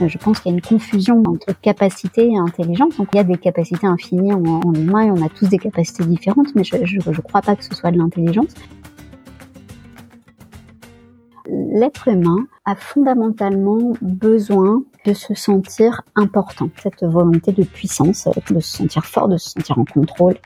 [0.00, 2.94] Je pense qu'il y a une confusion entre capacité et intelligence.
[2.98, 6.04] Il y a des capacités infinies en, en humain et on a tous des capacités
[6.04, 8.54] différentes, mais je ne crois pas que ce soit de l'intelligence.
[11.46, 18.78] L'être humain a fondamentalement besoin de se sentir important, cette volonté de puissance, de se
[18.78, 20.36] sentir fort, de se sentir en contrôle.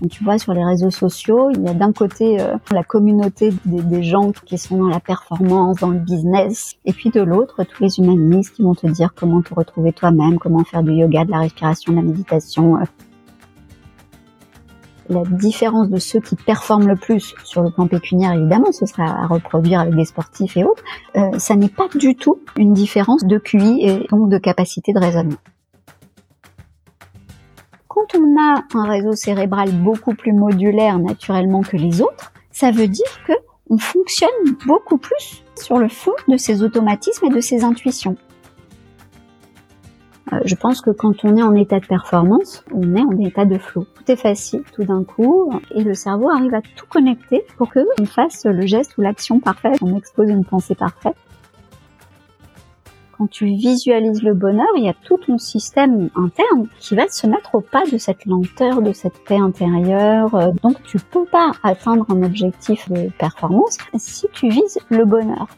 [0.00, 3.52] Quand tu vois sur les réseaux sociaux, il y a d'un côté euh, la communauté
[3.64, 7.82] des, gens qui sont dans la performance, dans le business, et puis de l'autre tous
[7.82, 11.32] les humanistes qui vont te dire comment te retrouver toi-même, comment faire du yoga, de
[11.32, 12.78] la respiration, de la méditation.
[15.08, 19.04] La différence de ceux qui performent le plus sur le plan pécuniaire, évidemment, ce sera
[19.04, 20.84] à reproduire avec des sportifs et autres.
[21.16, 25.00] Euh, ça n'est pas du tout une différence de QI et donc de capacité de
[25.00, 25.38] raisonnement
[27.98, 32.88] quand on a un réseau cérébral beaucoup plus modulaire naturellement que les autres, ça veut
[32.88, 33.32] dire que
[33.70, 34.30] on fonctionne
[34.66, 38.16] beaucoup plus sur le fond de ses automatismes et de ses intuitions.
[40.32, 43.44] Euh, je pense que quand on est en état de performance, on est en état
[43.44, 43.86] de flow.
[43.94, 47.80] Tout est facile tout d'un coup et le cerveau arrive à tout connecter pour que
[48.00, 49.78] on fasse le geste ou l'action parfaite.
[49.82, 51.16] On expose une pensée parfaite
[53.18, 57.26] quand tu visualises le bonheur, il y a tout ton système interne qui va se
[57.26, 60.32] mettre au pas de cette lenteur, de cette paix intérieure.
[60.36, 65.48] Euh, donc tu peux pas atteindre un objectif de performance si tu vises le bonheur.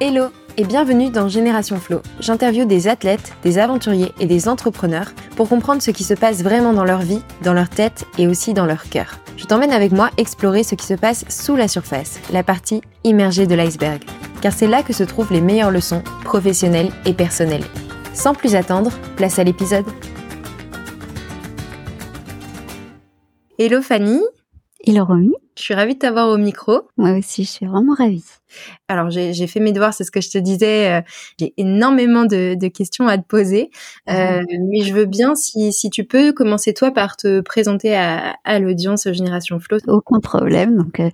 [0.00, 2.02] Hello et bienvenue dans Génération Flow.
[2.18, 6.72] J'interviewe des athlètes, des aventuriers et des entrepreneurs pour comprendre ce qui se passe vraiment
[6.72, 9.18] dans leur vie, dans leur tête et aussi dans leur cœur.
[9.36, 13.46] Je t'emmène avec moi explorer ce qui se passe sous la surface, la partie immergée
[13.46, 14.02] de l'iceberg
[14.40, 17.64] car c'est là que se trouvent les meilleures leçons professionnelles et personnelles.
[18.12, 19.86] Sans plus attendre, place à l'épisode.
[23.58, 24.20] Hello Fanny.
[24.84, 25.34] Hello Romy.
[25.56, 26.82] Je suis ravie de t'avoir au micro.
[26.96, 28.37] Moi aussi, je suis vraiment ravie.
[28.88, 30.92] Alors j'ai fait mes devoirs, c'est ce que je te disais.
[30.92, 31.00] Euh,
[31.38, 33.70] j'ai énormément de, questions à te poser,
[34.10, 38.36] euh, mais je veux bien si, si tu peux commencer toi par te présenter à,
[38.44, 39.78] à l'audience Génération Flow.
[39.86, 40.76] Aucun problème.
[40.76, 41.10] Donc euh,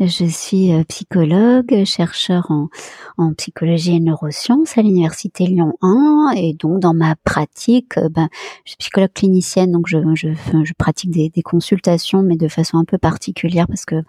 [0.00, 2.68] je suis psychologue, chercheur en,
[3.16, 8.28] en psychologie et neurosciences à l'université Lyon 1, et donc dans ma pratique, ben,
[8.64, 10.28] je suis psychologue clinicienne, donc je, je,
[10.64, 14.02] je pratique des, des, consultations, mais de façon un peu particulière parce que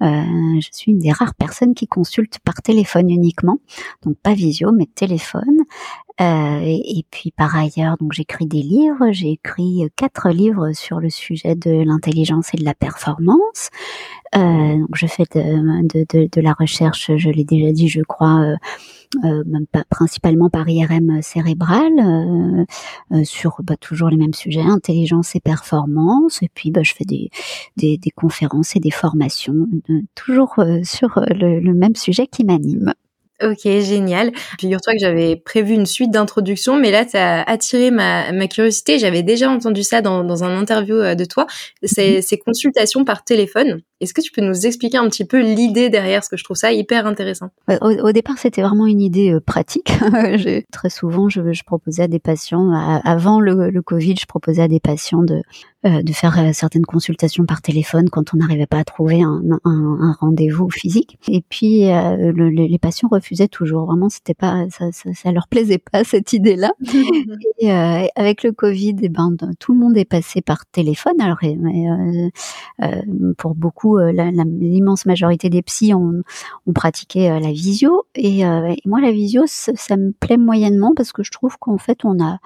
[0.00, 3.58] je suis une des rares personnes qui consulte par téléphone uniquement,
[4.04, 5.62] donc pas visio, mais téléphone.
[6.20, 9.10] Euh, et, puis par ailleurs, donc j'écris des livres.
[9.12, 13.70] J'ai écrit quatre livres sur le sujet de l'intelligence et de la performance.
[14.34, 18.40] Euh, donc je fais de, de, de, la recherche, je l'ai déjà dit, je crois,
[18.40, 18.56] euh, euh
[19.22, 22.64] même pas, principalement par IRM cérébral, euh,
[23.12, 26.42] euh, sur bah, toujours les mêmes sujets, intelligence et performance.
[26.42, 27.30] Et puis bah, je fais des,
[27.76, 29.66] des, des, conférences et des formations,
[30.14, 32.92] toujours sur le, le même sujet qui m'anime.
[33.42, 34.30] Ok, génial.
[34.60, 39.00] Figure-toi que j'avais prévu une suite d'introductions, mais là, ça a attiré ma, ma curiosité.
[39.00, 41.46] J'avais déjà entendu ça dans, dans un interview de toi.
[41.82, 42.22] C'est mhm.
[42.22, 43.82] ces consultations par téléphone.
[44.02, 46.56] Est-ce que tu peux nous expliquer un petit peu l'idée derrière, parce que je trouve
[46.56, 49.92] ça hyper intéressant au, départ, c'était vraiment une idée euh, pratique.
[50.72, 54.68] très souvent, je, je, proposais à des patients, avant le, le, Covid, je proposais à
[54.68, 55.42] des patients de,
[55.86, 59.42] euh, de faire euh, certaines consultations par téléphone quand on n'arrivait pas à trouver un,
[59.64, 61.18] un, un rendez-vous physique.
[61.28, 63.86] Et puis, le, les patients refusaient toujours.
[63.86, 66.72] Vraiment, c'était pas, ça, ça, ça, leur plaisait pas cette idée-là.
[67.58, 71.20] et avec le Covid, et eh ben, tout le monde est passé par téléphone.
[71.20, 71.40] Alors,
[73.38, 74.12] pour beaucoup euh,
[74.60, 76.22] l'immense majorité des psys ont,
[76.74, 78.06] pratiqué euh, la visio.
[78.18, 82.04] Euh, et, moi, la visio, ça, me plaît moyennement parce que je trouve qu'en fait,
[82.04, 82.38] on a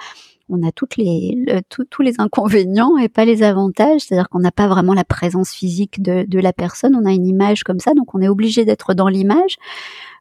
[0.48, 4.94] on a les, tous les inconvénients et pas les avantages, c'est-à-dire qu'on n'a pas vraiment
[4.94, 8.28] la présence physique de, la personne, on a une image comme ça, donc on est
[8.28, 9.56] obligé d'être dans l'image.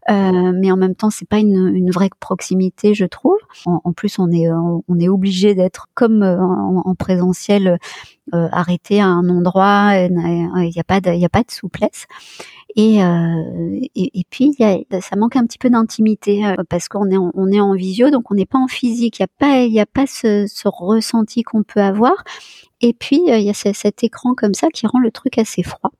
[0.10, 3.38] Euh, mais en même temps, c'est pas une, une, vraie proximité, je trouve.
[3.66, 7.80] En, plus, on est on est obligé d'être comme euh, en, en présentiel,
[8.34, 9.94] euh, arrêté à un endroit.
[9.96, 12.06] Il n'y a pas de il y a pas de souplesse.
[12.76, 17.09] Et, euh, et, et, puis y a, ça manque un petit peu d'intimité parce qu'on
[17.09, 19.20] est en, on est en visio, donc on n'est pas en physique.
[19.20, 22.24] Il n'y a pas il y a pas ce, ce ressenti qu'on peut avoir.
[22.82, 25.64] Et puis, euh, il y a cet écran comme ça qui rend le truc assez
[25.64, 25.92] froid.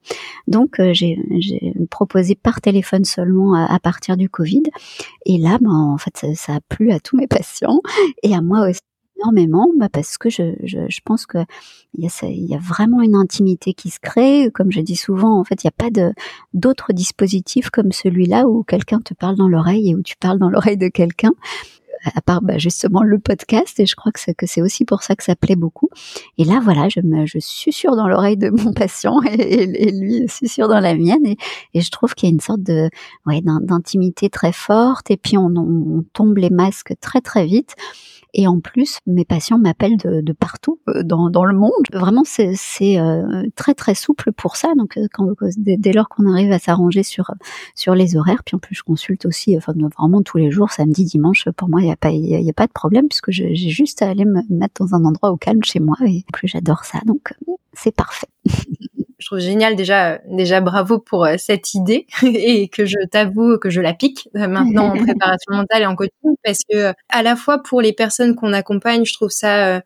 [0.48, 1.18] Donc, euh, j'ai
[1.90, 4.64] proposé par téléphone seulement à, partir du Covid.
[5.26, 7.80] Et là, ben, en fait, ça, a plu à tous mes patients
[8.24, 8.82] et à moi aussi
[9.18, 11.38] énormément bah parce que je, je, pense que
[11.94, 15.64] il y, a, vraiment une intimité qui se crée comme je dis souvent en fait
[15.64, 16.16] il n'y a pas
[16.54, 20.50] d'autres dispositifs comme celui-là où quelqu'un te parle dans l'oreille et où tu parles dans
[20.50, 21.32] l'oreille de quelqu'un
[22.14, 23.80] à part bah, justement le podcast.
[23.80, 25.90] Et je crois que c'est, aussi pour ça que ça plaît beaucoup.
[26.38, 27.40] Et là, voilà, je me, je
[27.96, 31.26] dans l'oreille de mon patient et, et, lui suis sûre dans la mienne.
[31.26, 31.38] Et,
[31.74, 32.90] et je trouve qu'il y a une sorte de,
[33.26, 35.12] ouais, d'intimité très forte.
[35.12, 37.76] Et puis on, on tombe les masques très très vite.
[38.38, 41.72] Et en plus, mes patients m'appellent de, de, partout euh, dans, dans, le monde.
[41.94, 44.74] Vraiment, c'est euh, très très souple pour ça.
[44.76, 47.32] Donc, euh, quand, dès, lors qu'on arrive à s'arranger sur
[47.76, 51.06] sur les horaires, puis en plus, je consulte aussi, enfin vraiment tous les jours, samedi,
[51.06, 51.48] dimanche.
[51.56, 54.02] Pour moi, il n'y a pas il y a, pas de problème puisque j'ai juste
[54.02, 55.96] à aller me mettre dans un endroit au calme chez moi.
[56.06, 57.00] Et plus, j'adore ça.
[57.06, 57.34] Donc,
[57.72, 58.28] c'est parfait.
[59.20, 63.70] je trouve génial déjà déjà bravo pour euh, cette idée et que je t'avoue que
[63.70, 67.64] je l'applique euh, maintenant en préparation mentale et en coaching parce que à la fois
[67.64, 69.82] pour les personnes qu'on accompagne je trouve ça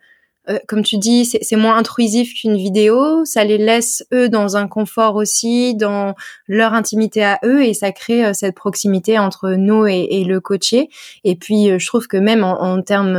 [0.50, 3.24] euh, comme tu dis, c'est moins intrusif qu'une vidéo.
[3.26, 6.16] Ça les laisse eux dans un confort aussi, dans
[6.48, 10.90] leur intimité à eux, et ça crée euh, cette proximité entre nous et, le coaché.
[11.24, 13.14] Et puis, euh, je trouve que même en, termes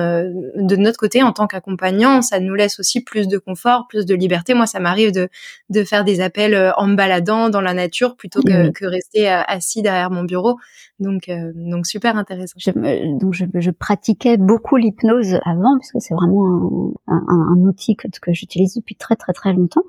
[0.57, 4.15] de notre côté, en tant qu'accompagnant, ça nous laisse aussi plus de confort, plus de
[4.15, 4.55] liberté.
[4.55, 5.29] Moi, ça m'arrive de,
[5.69, 9.83] de faire des appels en me baladant dans la nature plutôt que, que rester assis
[9.83, 10.57] derrière mon bureau.
[11.01, 12.55] Donc, donc super intéressant.
[12.59, 12.71] Je,
[13.19, 18.33] donc, je, je pratiquais beaucoup l'hypnose avant, puisque c'est vraiment un, un, outil que, que
[18.33, 19.85] j'utilise depuis très très très longtemps.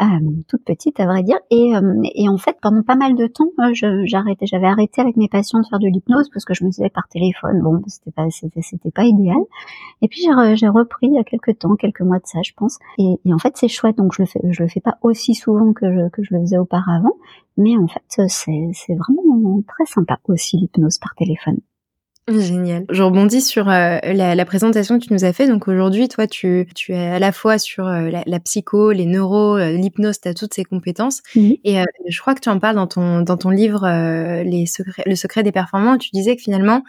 [0.00, 0.06] Euh,
[0.48, 1.38] toute petite à vrai dire.
[1.50, 3.50] Et, euh, et en fait pendant pas mal de temps
[4.04, 6.88] j'arrêtais j'avais arrêté avec mes patients de faire de l'hypnose parce que je me disais
[6.88, 9.36] par téléphone bon c'était pas c'était, pas idéal.
[10.00, 12.52] Et puis j'ai, j'ai repris il y a quelques temps quelques mois de ça je
[12.56, 12.78] pense.
[12.96, 13.98] Et, et en fait c'est chouette.
[13.98, 16.40] Donc je le fais je le fais pas aussi souvent que je, que je le
[16.40, 17.16] faisais auparavant.
[17.58, 21.58] Mais en fait c'est c'est vraiment très sympa aussi l'hypnose par téléphone
[22.38, 22.84] Génial.
[22.90, 25.48] Je rebondis sur euh, la, la, présentation que tu nous as fait.
[25.48, 29.06] Donc aujourd'hui, toi, tu, tu es à la fois sur euh, la, la, psycho, les
[29.06, 31.22] neuros, euh, l'hypnose, tu as toutes ces compétences.
[31.34, 33.86] Et je crois que tu en parles dans ton, dans ton livre
[34.42, 35.98] les secrets, Le secret des performants.
[35.98, 36.82] Tu disais que finalement,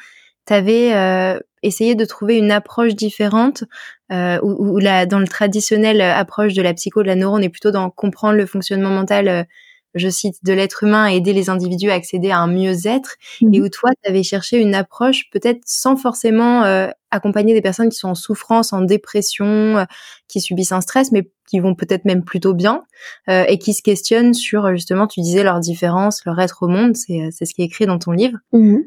[0.45, 3.63] tu avais essayé de trouver une approche différente
[4.11, 7.49] où, où la, dans le traditionnel approche de la psycho, de la neuro, on est
[7.49, 9.47] plutôt dans comprendre le fonctionnement mental
[9.95, 13.45] je cite, de l'être humain à aider les individus à accéder à un mieux-être, et
[13.45, 17.89] mmh où toi, tu avais cherché une approche peut-être sans forcément euh, accompagner des personnes
[17.89, 19.85] qui sont en souffrance, en dépression, euh,
[20.27, 22.81] qui subissent un stress, mais qui vont peut-être même plutôt bien,
[23.29, 26.95] euh, et qui se questionnent sur, justement, tu disais, leurs différences, leur être au monde,
[26.95, 28.37] c'est ce qui est écrit dans ton livre.
[28.53, 28.77] Mmh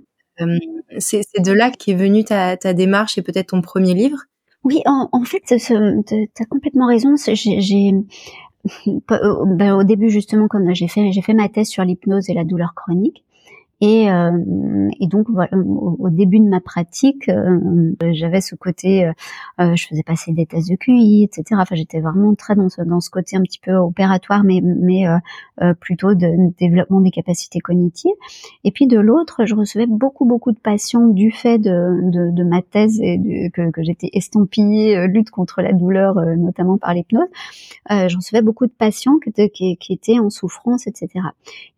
[0.98, 4.18] c'est de là qu'est venue ta, ta démarche et peut-être ton premier livre?
[4.64, 7.14] Oui, en, en fait, tu as complètement raison.
[7.16, 8.00] J'ai euh,
[9.10, 12.74] au début justement quand j'ai fait j'ai fait ma thèse sur l'hypnose et la douleur
[12.74, 13.24] chronique
[13.80, 19.06] et, euh, et donc voilà, au, début de ma pratique, euh, j'avais ce côté,
[19.60, 21.44] euh, je faisais passer des tests de QI, etc.
[21.60, 25.04] Enfin, j'étais vraiment très dans ce, dans ce côté un petit peu opératoire, mais, mais
[25.80, 28.12] plutôt de, développement des capacités cognitives.
[28.62, 32.44] Et puis de l'autre, je recevais beaucoup beaucoup de patients du fait de, de, de
[32.44, 37.28] ma thèse et que, que j'étais estampillée lutte contre la douleur, notamment par l'hypnose.
[37.90, 41.08] je recevais beaucoup de patients qui, qui, qui, étaient en souffrance, etc.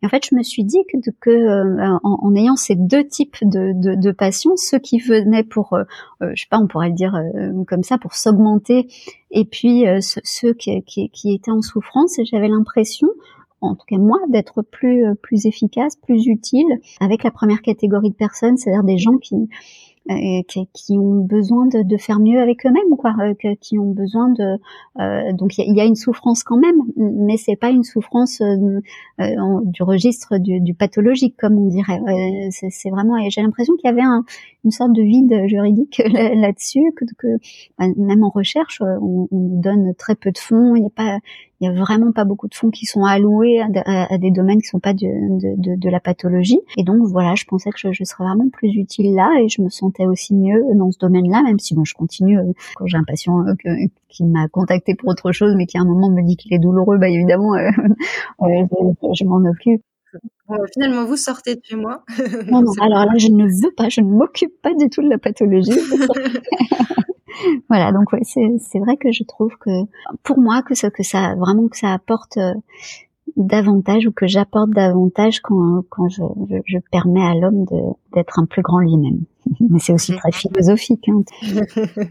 [0.01, 3.95] Et en fait, je me suis dit que, que en, ayant ces deux types de,
[3.95, 5.83] de, patients, ceux qui venaient pour, euh,
[6.21, 8.87] euh, je sais pas, on pourrait le dire euh, comme ça, pour s'augmenter,
[9.31, 13.09] et puis ceux qui, qui, qui, étaient en souffrance, j'avais l'impression
[13.59, 16.67] en tout cas moi, d'être plus plus efficace, plus utile
[16.99, 19.49] avec la première catégorie de personnes, c'est-à-dire des gens qui
[20.09, 23.91] euh, qui, qui, ont besoin de, de faire mieux avec eux-mêmes, quoi, euh, qui ont
[23.91, 24.57] besoin de.
[24.99, 28.41] Euh, donc il y, a une souffrance quand même, mais c'est pas une souffrance
[29.19, 31.99] du registre du, du, pathologique, comme on dirait.
[32.51, 33.17] c'est vraiment.
[33.29, 34.23] J'ai l'impression qu'il y avait un,
[34.63, 37.27] une sorte de vide juridique là-dessus, que, que
[37.77, 40.75] bah, même en recherche, on, on, donne très peu de fonds.
[40.75, 41.19] Il n'y a pas
[41.59, 44.67] il y a vraiment pas beaucoup de fonds qui sont alloués à, des domaines qui
[44.67, 45.07] sont pas de,
[45.57, 46.59] de, de, la pathologie.
[46.77, 49.61] Et donc voilà, je pensais que je, je, serais vraiment plus utile là et je
[49.61, 52.97] me sentais aussi mieux dans ce domaine-là, même si bon, je continue euh, quand j'ai
[52.97, 53.55] un patient euh,
[54.09, 56.59] qui m'a contacté pour autre chose, mais qui à un moment me dit qu'il est
[56.59, 57.69] douloureux, bah évidemment, euh,
[58.41, 59.81] je, m'en occupe.
[60.73, 62.03] finalement, vous sortez de chez moi.
[62.51, 65.09] non, non, alors là, je ne veux pas, je ne m'occupe pas du tout de
[65.09, 65.71] la pathologie.
[67.69, 69.69] voilà, donc ouais, c'est vrai que je trouve que
[70.23, 72.53] pour moi que ça que ça vraiment que ça apporte euh,
[73.35, 77.65] davantage ou que j'apporte davantage quand quand je, je, je permets à l'homme
[78.13, 79.19] d'être un plus grand lui-même.
[79.69, 81.07] Mais c'est aussi très philosophique.
[81.09, 81.23] Hein.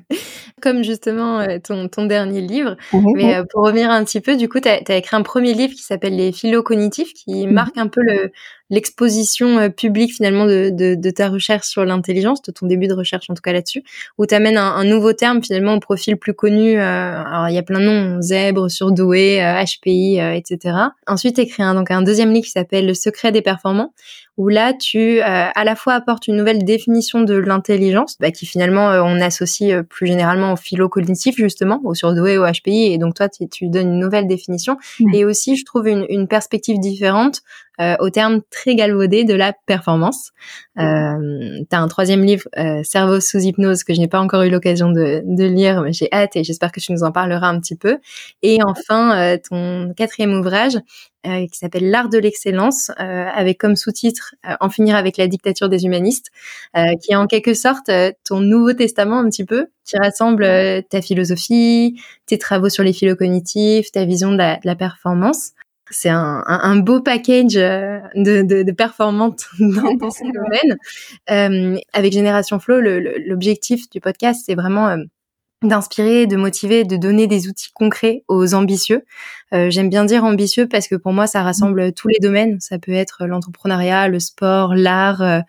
[0.62, 2.76] Comme justement euh, ton, ton dernier livre.
[3.14, 5.54] Mais euh, pour revenir un petit peu, du coup, tu as, as, écrit un premier
[5.54, 7.52] livre qui s'appelle Les philo cognitifs, qui mhm.
[7.52, 8.32] marque un peu le,
[8.70, 12.94] l'exposition euh, publique finalement de, de, de, ta recherche sur l'intelligence, de ton début de
[12.94, 13.82] recherche en tout cas là-dessus,
[14.18, 16.78] où tu amènes un, un, nouveau terme finalement au profil plus connu.
[16.78, 20.76] Euh, alors il y a plein de noms, zèbre, surdoué, HPI, etc.
[21.06, 23.92] Ensuite, tu écris un, donc un deuxième livre qui s'appelle Le secret des performants,
[24.36, 28.88] où là tu à la fois apportes une nouvelle définition de l'intelligence, bah, qui finalement
[28.88, 33.28] on associe plus généralement au philo cognitif justement, au surdoué, au HPI, et donc toi
[33.28, 34.76] tu, tu donnes une nouvelle définition,
[35.12, 39.52] et aussi je trouve une, une perspective différente euh, au terme très galvaudé de la
[39.66, 40.32] performance.
[40.78, 44.42] Euh, tu as un troisième livre, euh, Cerveau sous hypnose, que je n'ai pas encore
[44.42, 47.48] eu l'occasion de, de, lire, mais j'ai hâte et j'espère que tu nous en parleras
[47.48, 47.98] un petit peu.
[48.42, 50.76] Et enfin, euh, ton quatrième ouvrage,
[51.26, 55.84] euh, qui s'appelle L'art de l'excellence, avec comme sous-titre En finir avec la dictature des
[55.84, 56.30] humanistes,
[56.74, 57.90] qui est en quelque sorte
[58.24, 60.46] ton nouveau testament un petit peu, qui rassemble
[60.88, 65.50] ta philosophie, tes travaux sur les philocognitifs, ta vision de la, de la performance
[65.90, 70.76] c'est un, un, beau package euh, de, de, de performances dans, dans ce domaine.
[71.30, 74.96] Euh, avec Génération Flow, l'objectif du podcast, c'est vraiment euh,
[75.62, 79.04] d'inspirer, de motiver, de donner des outils concrets aux ambitieux.
[79.54, 82.60] Euh, J'aime bien dire ambitieux parce que pour moi, ça rassemble tous les domaines.
[82.60, 85.40] Ça peut être l'entrepreneuriat, le sport, l'art, euh,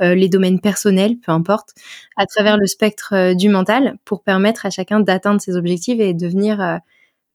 [0.00, 1.70] les domaines personnels, peu importe,
[2.16, 6.80] à travers le spectre du mental, pour permettre à chacun d'atteindre ses objectifs et devenir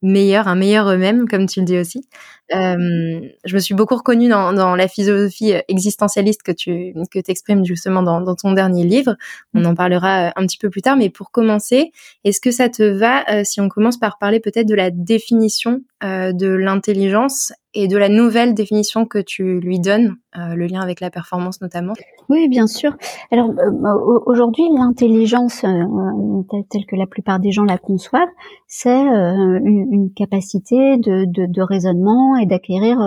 [0.02, 2.06] meilleur, un meilleur eux-mêmes, comme tu le dis aussi.
[2.54, 7.64] Euh, je me suis beaucoup reconnue dans, dans, la philosophie existentialiste que tu que exprimes
[7.64, 9.16] justement dans, dans, ton dernier livre.
[9.54, 11.92] On en parlera euh, un petit peu plus tard, mais pour commencer,
[12.24, 15.82] est-ce que ça te va euh, si on commence par parler peut-être de la définition
[16.04, 20.80] euh, de l'intelligence et de la nouvelle définition que tu lui donnes, euh, le lien
[20.80, 21.92] avec la performance notamment
[22.28, 22.96] Oui, bien sûr.
[23.30, 28.28] Alors euh, aujourd'hui, l'intelligence, euh, telle, que la plupart des gens la conçoivent,
[28.66, 32.98] c'est une, capacité de raisonnement et d'acquérir,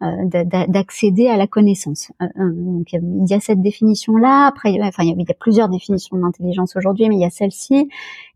[0.00, 2.12] d'accéder à la connaissance.
[2.20, 4.46] donc il y a cette définition-là.
[4.46, 7.88] Après, enfin, il y a plusieurs définitions d'intelligence aujourd'hui, mais il y a celle-ci.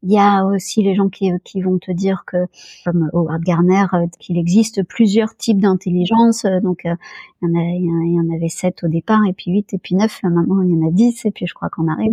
[0.02, 1.30] Il y a aussi les gens qui,
[1.62, 2.36] vont te dire que,
[2.84, 3.86] comme Howard Garner,
[4.18, 6.44] qu'il existe plusieurs types d'intelligence.
[6.44, 6.94] Euh, donc, euh,
[7.42, 10.20] il y, en avait sept au départ, et puis huit, et puis neuf.
[10.22, 12.12] Maintenant, il y en a dix, et puis je crois qu'on arrive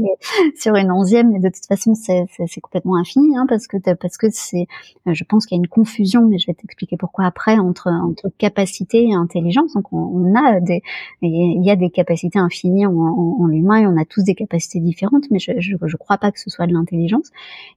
[0.57, 1.31] sur une onzième.
[1.31, 4.67] Mais de toute façon, c'est complètement infini, hein, parce que parce que c'est,
[5.07, 7.87] euh, je pense qu'il y a une confusion, mais je vais t'expliquer pourquoi après entre
[7.87, 9.40] entre capacité et intelligence.
[9.73, 10.81] Donc, on, a des,
[11.21, 15.25] il y a des capacités infinies en, l'humain, et on a tous des capacités différentes,
[15.31, 17.29] mais je je, je crois pas que ce soit de l'intelligence.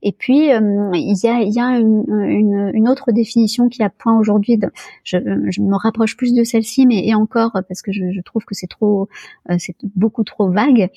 [0.03, 4.59] Et puis, il y a il y a une, autre définition qui a point aujourd'hui.
[5.05, 8.67] Je, me rapproche plus de celle-ci, mais et encore parce que je, trouve que c'est
[8.67, 9.09] trop,
[9.51, 10.91] euh, c'est beaucoup trop vague.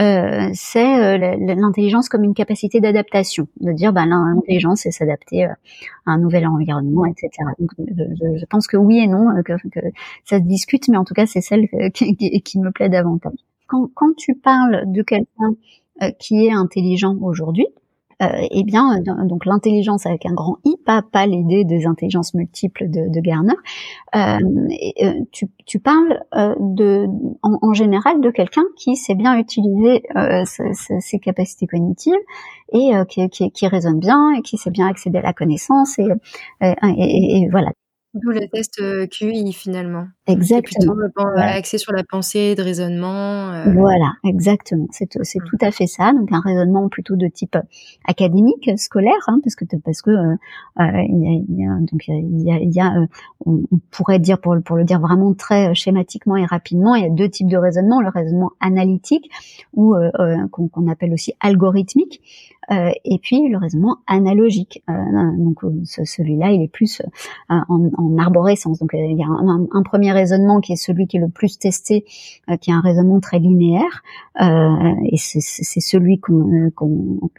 [0.00, 5.56] Euh, c'est euh, l'intelligence comme une capacité d'adaptation, de dire ben l'intelligence c'est s'adapter à
[6.06, 7.30] un nouvel environnement, etc.
[7.58, 9.26] Donc je, pense que oui et non,
[10.24, 13.38] ça se discute, mais en tout cas c'est celle qui, qui, me plaît davantage.
[13.66, 15.54] Quand, quand tu parles de quelqu'un
[16.18, 17.66] qui est intelligent aujourd'hui,
[18.20, 22.90] euh, eh bien, donc l'intelligence avec un grand I, pas, pas l'idée des intelligences multiples
[22.90, 23.54] de, de Garner.
[24.16, 24.38] Euh,
[25.02, 27.06] euh tu, tu, parles euh, de,
[27.42, 30.02] en, en, général de quelqu'un qui sait bien utiliser
[30.46, 32.14] ses, capacités cognitives
[32.72, 36.08] et qui, qui, qui, raisonne bien et qui sait bien accéder à la connaissance et,
[36.60, 37.70] et, et voilà
[38.14, 40.06] D'où le test euh, QI finalement.
[40.26, 40.94] Exactement.
[40.94, 43.52] Plutôt axé sur la pensée, de raisonnement.
[43.52, 43.70] Euh.
[43.72, 44.86] Voilà, exactement.
[44.90, 45.44] C'est mmh.
[45.44, 46.12] tout à fait ça.
[46.14, 47.62] Donc un raisonnement plutôt de type euh,
[48.06, 50.10] académique, scolaire, hein, parce que parce que
[50.78, 52.94] il y a, donc il y a, il y a
[53.44, 57.10] on, pourrait dire pour pour le dire vraiment très schématiquement et rapidement, il y a
[57.10, 59.30] deux types de raisonnement le raisonnement analytique
[59.74, 59.94] ou
[60.50, 62.22] qu'on appelle aussi algorithmique.
[62.70, 64.82] Euh, et puis le raisonnement analogique.
[64.90, 64.92] Euh,
[65.38, 67.00] donc celui-là, il est plus
[67.48, 68.78] en, en, arborescence.
[68.78, 71.58] Donc il y a un, un, premier raisonnement qui est celui qui est le plus
[71.58, 72.04] testé,
[72.60, 74.02] qui est un raisonnement très linéaire,
[74.40, 76.70] et c'est celui qu'on,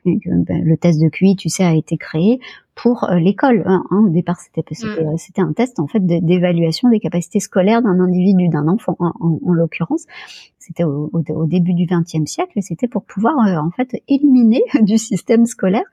[0.06, 2.39] ben, le test de QI, tu sais, a été créé
[2.75, 3.63] pour l'école.
[3.66, 4.04] Hein, hein.
[4.06, 5.18] Au départ, c'était mm.
[5.18, 9.54] c'était un test en fait d'évaluation des capacités scolaires d'un individu, d'un enfant en, en
[9.54, 10.06] l'occurrence
[10.70, 14.62] c'était au, au, début du XXe siècle, et c'était pour pouvoir euh, en fait éliminer
[14.82, 15.86] du système scolaire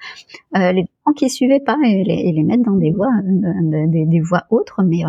[0.56, 3.86] euh, les enfants qui suivaient pas et les, et les, mettre dans des voies, euh,
[3.86, 5.04] des, des voies autres, mais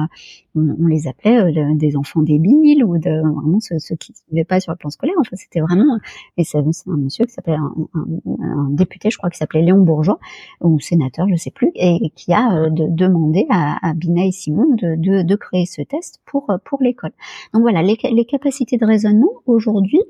[0.55, 4.59] on, on, les appelait des enfants débiles ou de vraiment ceux, ceux qui suivaient pas
[4.59, 5.15] sur le plan scolaire.
[5.19, 5.99] Enfin, c'était vraiment
[6.37, 10.19] et c'est un monsieur qui s'appelait un, un, député, je crois, qui s'appelait Léon Bourgeois
[10.61, 14.65] ou sénateur, je sais plus, et, qui a de, demandé à, à Binet et Simon
[14.75, 17.11] de, de, de, créer ce test pour pour l'école.
[17.53, 20.01] Donc voilà, les, les capacités de raisonnement aujourd'hui,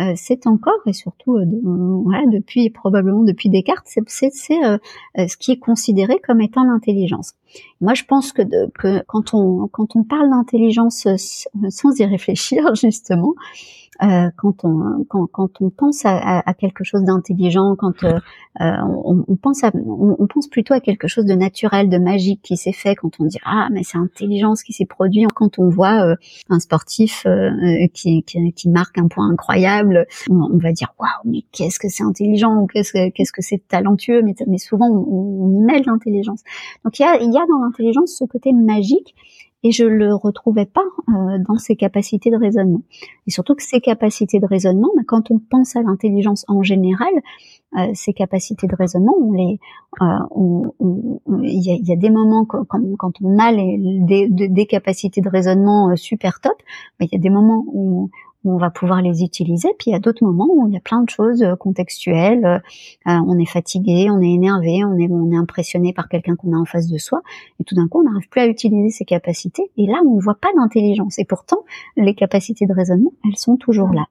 [0.00, 1.44] euh, c'est encore et surtout euh,
[2.32, 4.78] depuis probablement depuis Descartes, c'est euh,
[5.16, 7.34] ce qui est considéré comme étant l'intelligence.
[7.80, 8.42] Moi, je pense que,
[9.06, 11.06] quand on quand on parle d'intelligence
[11.68, 13.34] sans y réfléchir justement,
[14.02, 18.18] euh, quand on quand, quand, on pense à, quelque chose d'intelligent, quand euh,
[18.60, 18.72] euh
[19.04, 22.72] on, pense à, on, pense plutôt à quelque chose de naturel, de magique qui s'est
[22.72, 22.96] fait.
[22.96, 25.24] Quand on dit ah mais c'est intelligence qui s'est produit.
[25.34, 26.16] Quand on voit euh,
[26.50, 27.50] un sportif euh,
[27.92, 32.56] qui, qui, marque un point incroyable, on, va dire waouh mais qu'est-ce que c'est intelligent
[32.56, 34.22] ou qu'est-ce que qu'est-ce que c'est talentueux.
[34.22, 36.42] Mais, souvent on, mêle l'intelligence.
[36.84, 39.14] Donc il y a y a dans l'intelligence ce côté magique
[39.64, 42.82] et je le retrouvais pas euh, dans ses capacités de raisonnement.
[43.26, 47.08] Et surtout que ces capacités de raisonnement, bah, quand on pense à l'intelligence en général,
[47.78, 50.04] euh, ces capacités de raisonnement, euh,
[51.42, 52.66] il y, a, des moments quand,
[53.22, 56.56] on a des, capacités de raisonnement super top,
[57.00, 58.10] bah, il y a des moments où
[58.44, 59.68] on va pouvoir les utiliser.
[59.78, 62.44] Puis il y a d'autres moments où il y a plein de choses euh, contextuelles.
[62.44, 62.58] Euh,
[63.10, 66.52] euh, on est fatigué, on est énervé, on est, on est impressionné par quelqu'un qu'on
[66.52, 67.22] a en face de soi.
[67.60, 69.70] Et tout d'un coup, on n'arrive plus à utiliser ses capacités.
[69.76, 71.18] Et là, on ne voit pas d'intelligence.
[71.18, 71.64] Et pourtant,
[71.96, 74.06] les capacités de raisonnement, elles sont toujours là.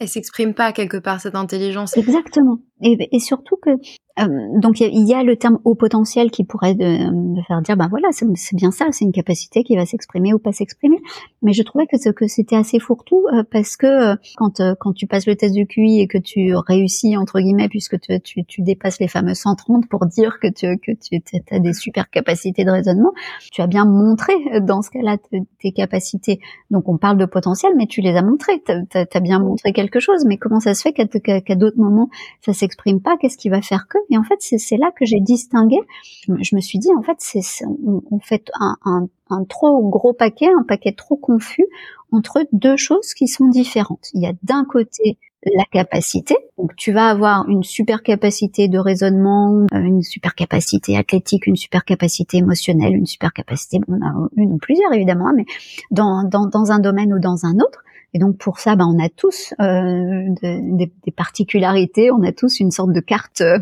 [0.00, 1.96] Elle s'exprime pas quelque part cette intelligence.
[1.96, 2.58] Exactement.
[2.82, 3.70] Et, et surtout que
[4.18, 4.26] euh,
[4.60, 8.08] donc il y, a le terme haut potentiel qui pourrait de, faire dire ben voilà
[8.10, 10.98] c'est bien ça c'est une capacité qui va s'exprimer ou pas s'exprimer.
[11.42, 15.06] Mais je trouvais que que c'était assez fourre-tout euh, parce que euh, quand quand tu
[15.06, 18.62] passes le test du QI et que tu réussis entre guillemets puisque tu, tu, tu
[18.62, 21.20] dépasses les fameux 130 pour dire que tu que tu
[21.50, 23.12] as des super capacités de raisonnement
[23.52, 24.32] tu as bien montré
[24.62, 25.16] dans ce cas-là
[25.60, 26.40] tes capacités.
[26.70, 28.62] Donc on parle de potentiel mais tu les as montrées.
[28.66, 30.24] Tu as, bien montré quelque chose.
[30.26, 32.08] Mais comment ça se fait qu'à d'autres moments
[32.40, 32.67] ça s'exprime
[33.02, 33.98] pas qu'est-ce qui va faire que?
[34.10, 35.76] Et en fait, c'est là que j'ai distingué.
[36.28, 40.64] Je me suis dit, en fait, c'est on, fait un, un, trop gros paquet, un
[40.64, 41.66] paquet trop confus
[42.12, 44.08] entre deux choses qui sont différentes.
[44.14, 46.36] Il y a d'un côté la capacité.
[46.58, 51.56] Donc tu vas avoir une super capacité de raisonnement, euh, une super capacité athlétique, une
[51.56, 55.44] super capacité émotionnelle, une super capacité, on a une ou plusieurs évidemment, mais
[55.90, 57.84] dans, dans un domaine ou dans un autre.
[58.14, 62.70] Et donc pour ça, ben, on a tous euh, des, particularités, on a tous une
[62.70, 63.58] sorte de carte euh,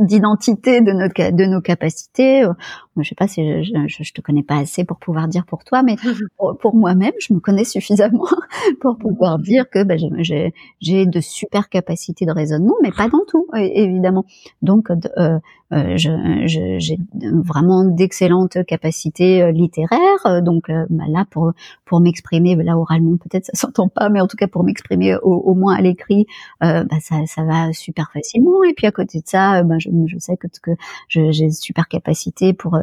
[0.00, 2.44] d'identité de nos de nos capacités.
[2.44, 2.52] Euh,
[2.96, 5.64] je sais pas si je, je, je, te connais pas assez pour pouvoir dire pour
[5.64, 5.96] toi, mais
[6.60, 8.26] pour, moi-même, je me connais suffisamment
[8.80, 13.24] pour pouvoir dire que ben, j'ai j'ai de super capacités de raisonnement, mais pas dans
[13.26, 14.24] tout, évidemment.
[14.62, 15.38] Donc, euh,
[15.72, 20.24] euh, j'ai vraiment d'excellentes capacités euh, littéraires.
[20.26, 21.52] Euh, donc bah, là, pour
[21.84, 25.54] pour m'exprimer, là oralement peut-être ça s'entend pas, mais en tout cas pour m'exprimer au,
[25.54, 26.26] moins à l'écrit,
[26.60, 28.62] bah, ça, ça va super facilement.
[28.64, 30.72] Et puis à côté de ça, bah, je, je sais que, que
[31.08, 32.78] j'ai super capacité pour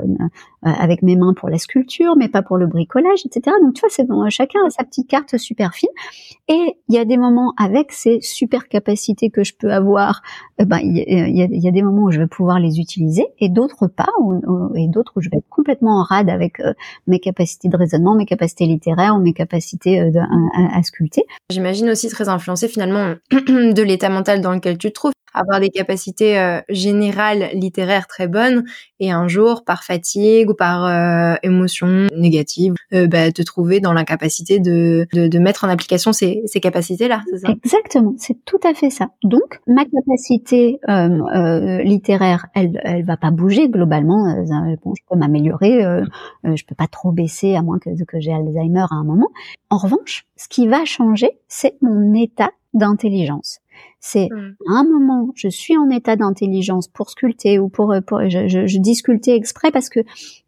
[0.64, 3.56] avec mes mains pour la sculpture, mais pas pour le bricolage, etc.
[3.62, 5.90] Donc tu vois, c'est bon, chacun a sa petite carte super fine.
[6.48, 10.22] Et il y a des moments avec ces super capacités que je peux avoir,
[10.60, 14.10] ben il y, a, des moments où je vais pouvoir les utiliser et d'autres pas,
[14.76, 16.74] et d'autres où je vais être complètement en rade avec euh,
[17.08, 20.12] mes capacités de raisonnement, mes capacités littéraires ou mes capacités euh,
[20.54, 21.24] à, sculpter.
[21.50, 25.70] J'imagine aussi très influencé finalement de l'état mental dans lequel tu te trouves avoir des
[25.70, 28.64] capacités euh, générales littéraires très bonnes.
[29.00, 33.94] Et un jour par fatigue ou par euh, émotion négative euh, bah, te trouver dans
[33.94, 37.50] l'incapacité de, de, de, mettre en application ces, ces capacités là c'est ça?
[37.50, 39.10] Exactement c'est tout à fait ça.
[39.24, 40.80] Donc ma capacité
[41.84, 45.82] littéraire elle elle va pas bouger globalement je peux m'améliorer
[46.44, 49.30] je peux pas trop baisser à moins que, que j'ai Alzheimer à un moment.
[49.70, 53.60] En revanche ce qui va changer c'est mon état d'intelligence
[54.00, 54.56] c'est mmh.
[54.70, 58.68] à un moment, je suis en état d'intelligence pour sculpter ou pour, pour je, je,
[58.68, 60.02] je, dis sculpter exprès parce que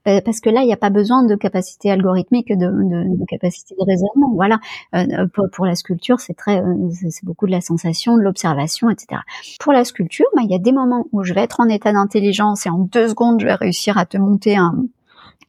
[0.07, 3.25] euh, parce que là, il n'y a pas besoin de capacité algorithmique, de, de, de
[3.25, 4.33] capacité de raisonnement.
[4.35, 4.59] Voilà,
[4.93, 8.89] euh, pour, pour, la sculpture, c'est très, euh, c'est beaucoup de la sensation, de l'observation,
[8.89, 9.21] etc.
[9.59, 11.91] Pour la sculpture, bah, il y a des moments où je vais être en état
[11.91, 14.85] d'intelligence et en deux secondes, je vais réussir à te monter un,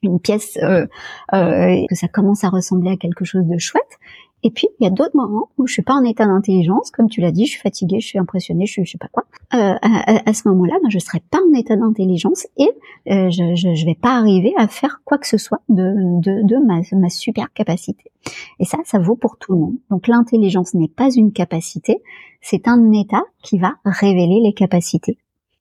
[0.03, 0.87] une pièce euh,
[1.35, 3.83] euh, que ça commence à ressembler à quelque chose de chouette.
[4.47, 7.09] Et puis, il y a d'autres moments où je suis pas en état d'intelligence, comme
[7.09, 9.25] tu l'as dit, je suis fatiguée, je suis impressionnée, je suis je sais pas quoi.
[9.55, 12.69] Euh, à, ce moment-là, ben, je serai pas en état d'intelligence et
[13.11, 16.47] euh, je, je, je, vais pas arriver à faire quoi que ce soit de, de,
[16.47, 18.05] de ma, ma super capacité.
[18.61, 19.77] Et ça, ça vaut pour tout le monde.
[19.91, 22.01] Donc l'intelligence n'est pas une capacité,
[22.41, 25.19] c'est un état qui va révéler les capacités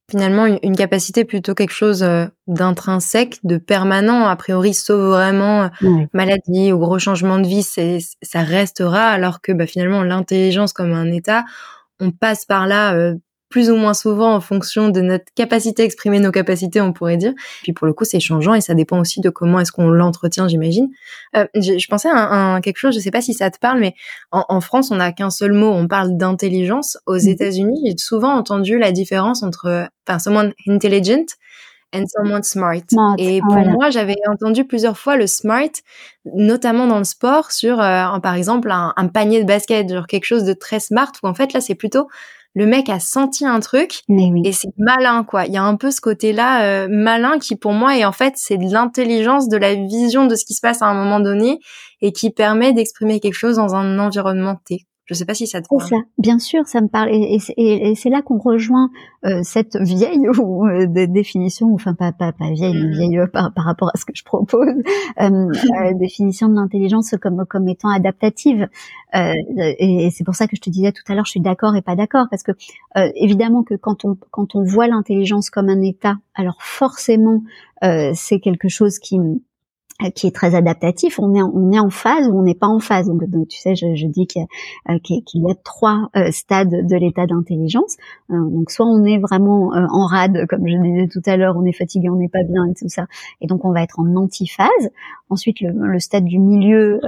[0.09, 6.05] finalement une, capacité plutôt quelque chose euh, d'intrinsèque, de permanent, a priori, sauf vraiment euh,
[6.13, 10.93] maladie ou gros changement de vie, c'est, ça restera, alors que bah, finalement l'intelligence comme
[10.93, 11.45] un état,
[11.99, 13.15] on passe par là euh,
[13.55, 17.15] plus ou moins souvent en fonction de notre capacité à exprimer nos capacités, on pourrait
[17.15, 17.31] dire.
[17.63, 20.49] Puis pour le coup, c'est changeant et ça dépend aussi de comment est-ce qu'on l'entretient,
[20.49, 20.89] j'imagine.
[21.37, 23.93] Euh, je, pensais à, quelque chose, je sais pas si ça te parle, mais
[24.31, 26.97] en, France, on n'a qu'un seul mot, on parle d'intelligence.
[27.05, 31.23] Aux mmh États-Unis, j'ai souvent entendu la différence entre, enfin, someone intelligent
[31.95, 32.83] and someone smart.
[33.17, 35.71] Et pour moi, j'avais entendu plusieurs fois le smart,
[36.25, 40.25] notamment dans le sport, sur euh, par exemple un, un, panier de basket, genre quelque
[40.25, 42.09] chose de très smart, où en fait là c'est plutôt
[42.55, 44.01] le mec a senti un truc
[44.43, 45.45] et c'est malin quoi.
[45.45, 48.33] Il y a un peu ce côté-là euh, malin qui pour moi est en fait
[48.37, 51.59] c'est de l'intelligence, de la vision de ce qui se passe à un moment donné
[52.01, 54.85] et qui permet d'exprimer quelque chose dans un environnement T.
[55.05, 55.87] Je sais pas si ça te parle.
[55.87, 57.09] ça, bien sûr, ça me parle.
[57.11, 58.89] Et, et, et c'est là qu'on rejoint
[59.25, 63.53] euh, cette vieille ou, euh, définition, enfin pas, pas, pas vieille, mais vieille euh, par,
[63.53, 64.67] par, rapport à ce que je propose,
[65.21, 68.67] euh, définition de l'intelligence comme, comme étant adaptative.
[69.13, 71.81] et, c'est pour ça que je te disais tout à l'heure, je suis d'accord et
[71.81, 72.51] pas d'accord, parce que
[73.15, 77.43] évidemment que quand on, quand on voit l'intelligence comme un état, alors forcément,
[77.81, 79.35] c'est quelque chose qui euh,
[80.13, 81.19] qui est très adaptatif.
[81.19, 83.07] On est on est en phase ou on n'est pas en phase.
[83.07, 87.25] Donc, tu sais, je, je dis qu'il y, a, euh, trois euh, stades de l'état
[87.25, 87.95] d'intelligence.
[88.29, 91.71] donc soit on est vraiment en rade, comme je disais tout à l'heure, on est
[91.71, 93.05] fatigué, on n'est pas bien et tout ça,
[93.41, 94.89] et donc on va être en antiphase.
[95.29, 96.99] Ensuite, le, stade du milieu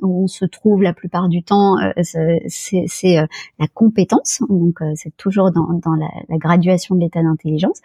[0.00, 3.16] où on se trouve la plupart du temps, c'est
[3.58, 4.42] la compétence.
[4.48, 7.80] Donc c'est toujours dans, dans la, la graduation de l'état d'intelligence.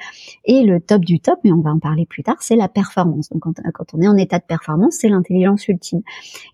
[0.46, 3.30] Et le top du top, mais on va en parler plus tard, c'est la performance.
[3.30, 6.02] Donc quand, quand on est en état de performance, c'est l'intelligence ultime.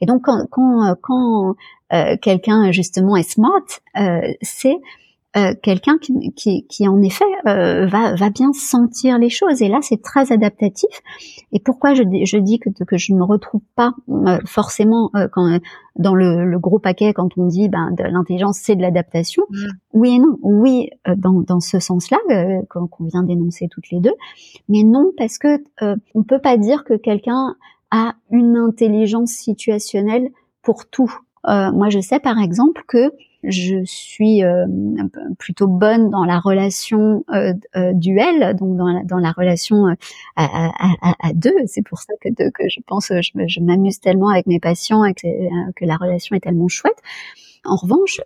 [0.01, 1.55] Et donc quand, quand, quand
[1.93, 3.65] euh, quelqu'un justement est smart,
[3.99, 4.77] euh, c'est
[5.37, 9.61] euh, quelqu'un qui, qui, qui, en effet euh, va, va bien sentir les choses.
[9.61, 10.89] Et là c'est très adaptatif.
[11.53, 15.57] Et pourquoi je, je dis que, que je ne me retrouve pas euh, forcément quand,
[15.95, 19.43] dans le, le, gros paquet quand on dit ben, de l'intelligence c'est de l'adaptation.
[19.49, 19.55] Mmh.
[19.93, 20.37] oui et non.
[20.41, 22.17] Oui dans, dans ce sens là
[22.69, 24.15] qu'on vient d'énoncer toutes les deux.
[24.67, 25.63] Mais non parce que
[26.13, 27.55] on peut pas dire que quelqu'un
[27.89, 30.29] a une intelligence situationnelle
[30.61, 31.13] pour tout.
[31.45, 33.13] Moi je sais par exemple que
[33.43, 34.65] je suis euh,
[35.39, 39.87] plutôt bonne dans la relation euh, euh, duel, donc dans la, relation
[40.35, 40.71] à,
[41.19, 41.55] à, deux.
[41.65, 45.95] C'est pour ça que, je pense, je, je m'amuse tellement avec mes patients que, la
[45.95, 46.97] relation est tellement chouette.
[47.63, 48.21] En revanche,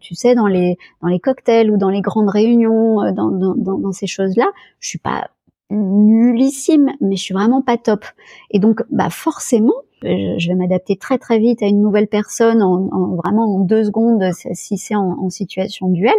[0.00, 0.76] tu sais, dans les
[1.22, 4.46] cocktails ou dans les grandes réunions, dans, dans ces choses-là,
[4.80, 5.30] je suis pas
[5.70, 8.04] nullissime, mais je suis vraiment pas top.
[8.50, 12.88] Et donc, bah forcément, je vais m'adapter très très vite à une nouvelle personne en,
[12.92, 16.14] en vraiment en deux secondes si c'est en, situation duel,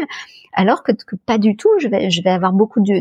[0.53, 0.91] alors que,
[1.25, 1.69] pas du tout.
[1.79, 2.99] Je vais je vais avoir beaucoup de,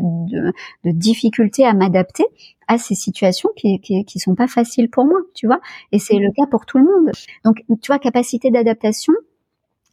[0.84, 2.24] de, difficultés à m'adapter
[2.68, 5.60] à ces situations qui, qui qui sont pas faciles pour moi, tu vois.
[5.92, 7.12] Et c'est le cas pour tout le monde.
[7.44, 9.14] Donc tu vois capacité d'adaptation.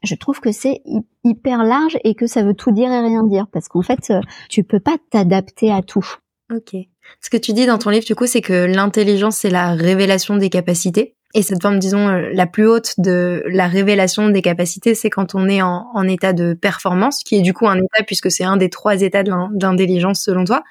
[0.04, 0.82] Je trouve que c'est
[1.24, 4.12] hyper large et que ça veut tout dire et rien dire parce qu'en fait
[4.50, 6.18] tu peux pas t'adapter à tout.
[6.52, 6.76] Ok.
[7.22, 10.38] Ce que tu dis dans ton livre, du coup, c'est que l'intelligence, c'est la révélation
[10.38, 11.16] des capacités.
[11.36, 15.34] Et cette forme, disons, euh, la plus haute de la révélation des capacités, c'est quand
[15.34, 18.58] on est en, état de performance, qui est du coup un état, puisque c'est un
[18.58, 20.64] des trois états de l'intelligence selon toi.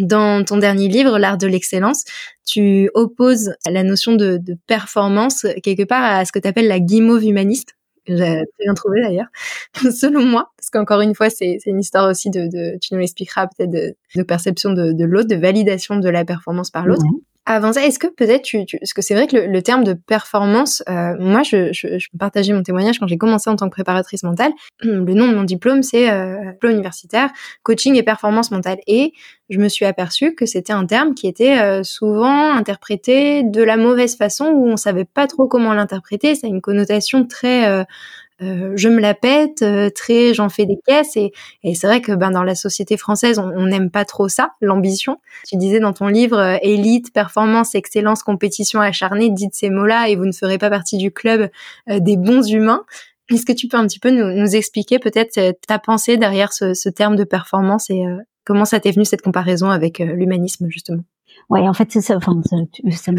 [0.00, 2.04] Dans ton dernier livre, L'art de l'excellence,
[2.44, 6.80] tu opposes la notion de, de performance quelque part à ce que tu appelles la
[6.80, 9.28] guimauve humaniste j'ai bien trouvé d'ailleurs,
[9.92, 13.46] selon moi, parce qu'encore une fois, c'est une histoire aussi de, de tu nous l'expliqueras
[13.48, 17.04] peut-être, de, de, perception de, de l'autre, de validation de la performance par l'autre.
[17.48, 19.92] Avant ça, est-ce que peut-être tu, tu, parce que c'est vrai que le, terme de
[19.92, 24.52] performance, euh, moi, je, je, mon témoignage quand j'ai commencé en tant que préparatrice mentale.
[24.82, 27.30] Le nom de mon diplôme, c'est euh, diplôme universitaire,
[27.62, 28.78] coaching et performance mentale.
[28.88, 29.12] Et
[29.48, 33.76] je me suis aperçue que c'était un terme qui était euh, souvent interprété de la
[33.76, 36.34] mauvaise façon, où on savait pas trop comment l'interpréter.
[36.34, 37.86] Ça a une connotation très
[38.42, 41.86] euh, euh, je me la pète, euh, très j'en fais des caisses et, et c'est
[41.86, 45.18] vrai que ben dans la société française on n'aime pas trop ça, l'ambition.
[45.46, 50.16] Tu disais dans ton livre euh, élite, performance, excellence, compétition acharnée, dites ces mots-là et
[50.16, 51.50] vous ne ferez pas partie du club
[51.88, 52.84] des bons humains.
[53.30, 56.74] Est-ce que tu peux un petit peu nous, nous expliquer peut-être ta pensée derrière ce,
[56.74, 58.02] ce, terme de performance et
[58.44, 61.02] comment ça t'est venu cette comparaison avec l'humanisme justement?
[61.48, 62.16] Ouais, en fait, c'est ça.
[62.16, 62.56] Enfin, ça,
[62.90, 63.18] ça, me,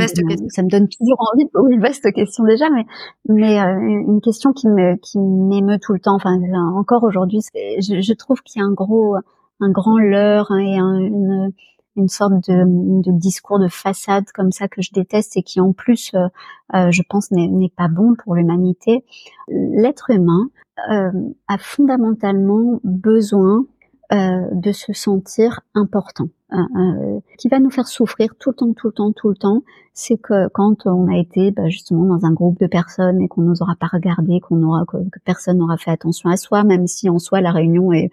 [0.49, 1.45] ça, me, donne toujours envie.
[1.55, 2.85] Oui, vaste question déjà, mais
[3.29, 6.15] mais euh, une question qui me qui m'émeut tout le temps.
[6.15, 6.37] Enfin,
[6.75, 9.15] encore aujourd'hui, je, je, trouve qu'il y a un gros,
[9.59, 11.53] un grand leurre hein, et une
[11.97, 15.73] une sorte de, de, discours de façade comme ça que je déteste et qui en
[15.73, 16.27] plus, euh,
[16.75, 19.03] euh je pense, n'est pas bon pour l'humanité.
[19.49, 20.49] L'être humain
[20.91, 21.11] euh,
[21.47, 23.65] a fondamentalement besoin
[24.13, 26.29] euh, de se sentir important.
[26.53, 29.35] Euh, euh, qui va nous faire souffrir tout le temps, tout le temps, tout le
[29.35, 33.27] temps, c'est que quand on a été bah, justement dans un groupe de personnes et
[33.27, 36.87] qu'on nous aura pas regardé, qu'on aura que, personne n'aura fait attention à soi, même
[36.87, 38.11] si en soi la réunion est,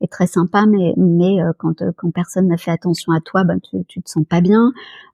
[0.00, 3.60] est très sympa, mais mais euh, quand quand personne n'a fait attention à toi, ben
[3.60, 4.72] tu tu te sens pas bien.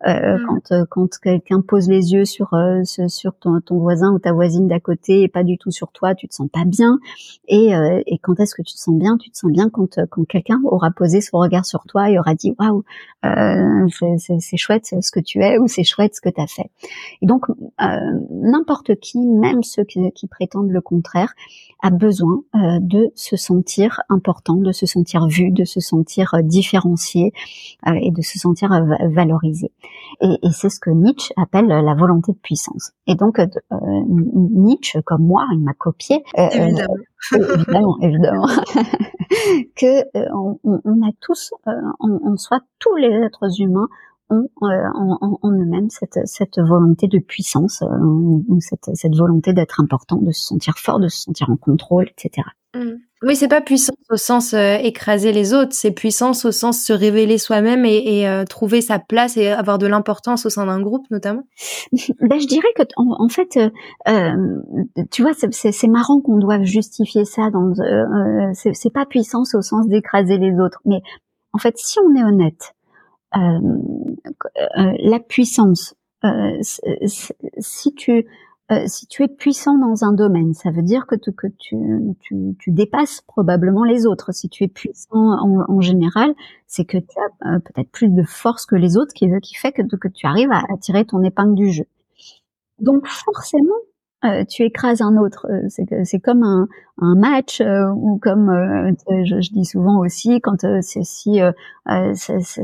[0.09, 0.47] Euh, mmh.
[0.47, 4.81] Quand quand quelqu'un pose les yeux sur sur ton, ton, voisin ou ta voisine d'à
[4.81, 6.99] côté et pas du tout sur toi, tu te sens pas bien.
[7.49, 7.73] Et
[8.07, 9.19] et quand est-ce que tu te sens bien?
[9.19, 12.35] Tu te sens bien quand quand quelqu'un aura posé son regard sur toi et aura
[12.35, 12.85] dit waouh,
[13.25, 13.89] euh,
[14.41, 16.71] c'est chouette ce que tu es ou c'est chouette ce que tu as fait.
[17.21, 17.85] Et donc euh,
[18.31, 21.35] n'importe qui, même ceux qui, qui, prétendent le contraire,
[21.83, 27.33] a besoin euh, de se sentir important, de se sentir vu, de se sentir différencié
[27.87, 28.71] et de se sentir
[29.11, 29.71] valorisé.
[30.21, 32.93] Et, et c'est ce que Nietzsche appelle la volonté de puissance.
[33.07, 36.23] Et donc Nietzsche, comme moi, il m'a copié.
[37.33, 37.99] Évidemment.
[38.01, 38.47] évidemment,
[39.77, 40.05] que
[40.35, 43.89] on, on, a tous en, en soi tous les êtres humains
[44.31, 49.81] ont euh, en, en, eux-mêmes cette, cette volonté de puissance, euh, cette, cette volonté d'être
[49.81, 52.49] important, de se sentir fort, de se sentir en contrôle, etc.
[52.75, 52.93] Mmh.
[53.25, 56.93] Oui, c'est pas puissance au sens euh, écraser les autres, c'est puissance au sens se
[56.93, 60.81] révéler soi-même et, et euh, trouver sa place et avoir de l'importance au sein d'un
[60.81, 61.45] groupe, notamment.
[61.93, 63.59] ben, je dirais que en, fait,
[64.09, 64.33] euh,
[65.13, 67.51] tu vois, c'est marrant qu'on doive justifier ça.
[67.51, 67.73] Dans,
[68.55, 71.01] c'est pas puissance au sens d'écraser les autres, mais
[71.53, 72.82] en fait, si on est honnête, euh, euh,
[73.35, 76.59] la puissance, euh,
[77.59, 78.27] si tu
[78.87, 81.77] si tu es puissant dans un domaine, ça veut dire que, tu, que tu,
[82.21, 84.33] tu, tu, dépasses probablement les autres.
[84.33, 86.33] Si tu es puissant en, en général,
[86.67, 89.83] c'est que tu as peut-être plus de force que les autres, qui, qui fait que,
[89.83, 91.85] que tu arrives à, à tirer ton épingle du jeu.
[92.79, 93.75] Donc forcément,
[94.25, 95.47] euh, tu écrases un autre.
[95.51, 95.69] Euh,
[96.05, 98.49] c'est comme un, un match euh, ou comme
[99.09, 101.41] je, dis souvent aussi quand si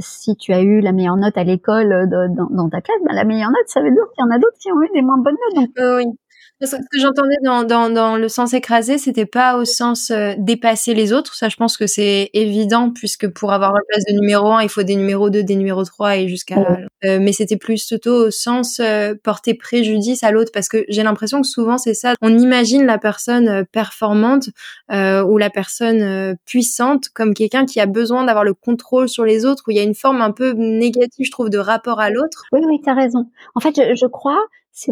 [0.01, 3.51] si tu as eu la meilleure note à l'école dans, ta classe, ben, la meilleure
[3.51, 5.37] note, ça veut dire qu'il y en a d'autres qui ont eu des moins bonnes
[5.57, 6.17] notes.
[6.61, 10.93] Ce que j'entendais dans, dans, dans, le sens écrasé, c'était pas au sens euh, dépasser
[10.93, 11.35] les autres.
[11.35, 14.69] Ça, je pense que c'est évident puisque pour avoir la place de numéro 1, il
[14.69, 16.57] faut des numéros 2, des numéros 3 et jusqu'à...
[17.05, 21.05] Euh, mais c'était plus plutôt au sens euh, porter préjudice à l'autre parce que j'ai
[21.05, 22.15] l'impression que souvent c'est ça.
[22.23, 24.49] On imagine la personne performante
[24.91, 29.63] ou la personne puissante comme quelqu'un qui a besoin d'avoir le contrôle sur les autres
[29.69, 32.45] où il y a une forme un peu négative, je trouve, de rapport à l'autre.
[32.53, 33.27] Oui, oui, tu as raison.
[33.55, 34.41] En fait, je, je crois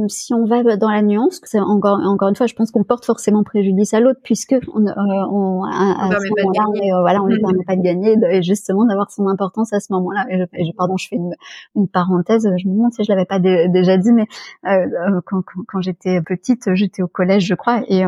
[0.09, 3.45] si on va dans la nuance, encore encore une fois, je pense qu'on porte forcément
[3.45, 4.93] préjudice à l'autre puisque on, euh,
[5.31, 8.85] on, à, ce moment-là, on euh, voilà, on lui permet pas de gagner et justement
[8.85, 10.27] d'avoir son importance à ce moment-là.
[10.31, 11.35] Et je, pardon, je fais une,
[11.77, 12.49] une, parenthèse.
[12.59, 14.27] Je me demande si je l'avais pas déjà dit, mais
[14.67, 18.05] euh, quand, quand, quand j'étais petite, j'étais au collège, je crois, et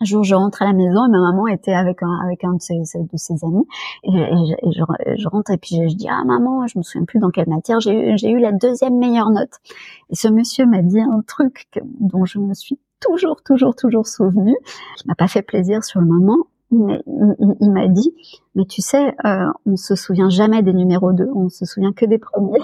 [0.00, 2.54] un jour, je rentre à la maison et ma maman était avec un, avec un
[2.54, 3.66] de ses, de ses amis.
[4.04, 7.30] Et, je, je, rentre et puis je, dis ah maman, je me souviens plus dans
[7.30, 9.52] quelle matière j'ai eu, j'ai eu la deuxième meilleure note.
[10.10, 11.68] Et ce monsieur m'a dit un truc
[12.00, 14.56] dont je me suis toujours, toujours, toujours souvenu,
[14.96, 16.38] qui m'a pas fait plaisir sur le moment.
[16.70, 18.14] Mais il, m'a dit,
[18.54, 22.04] mais tu sais, euh, on se souvient jamais des numéros 2, on se souvient que
[22.04, 22.60] des premiers.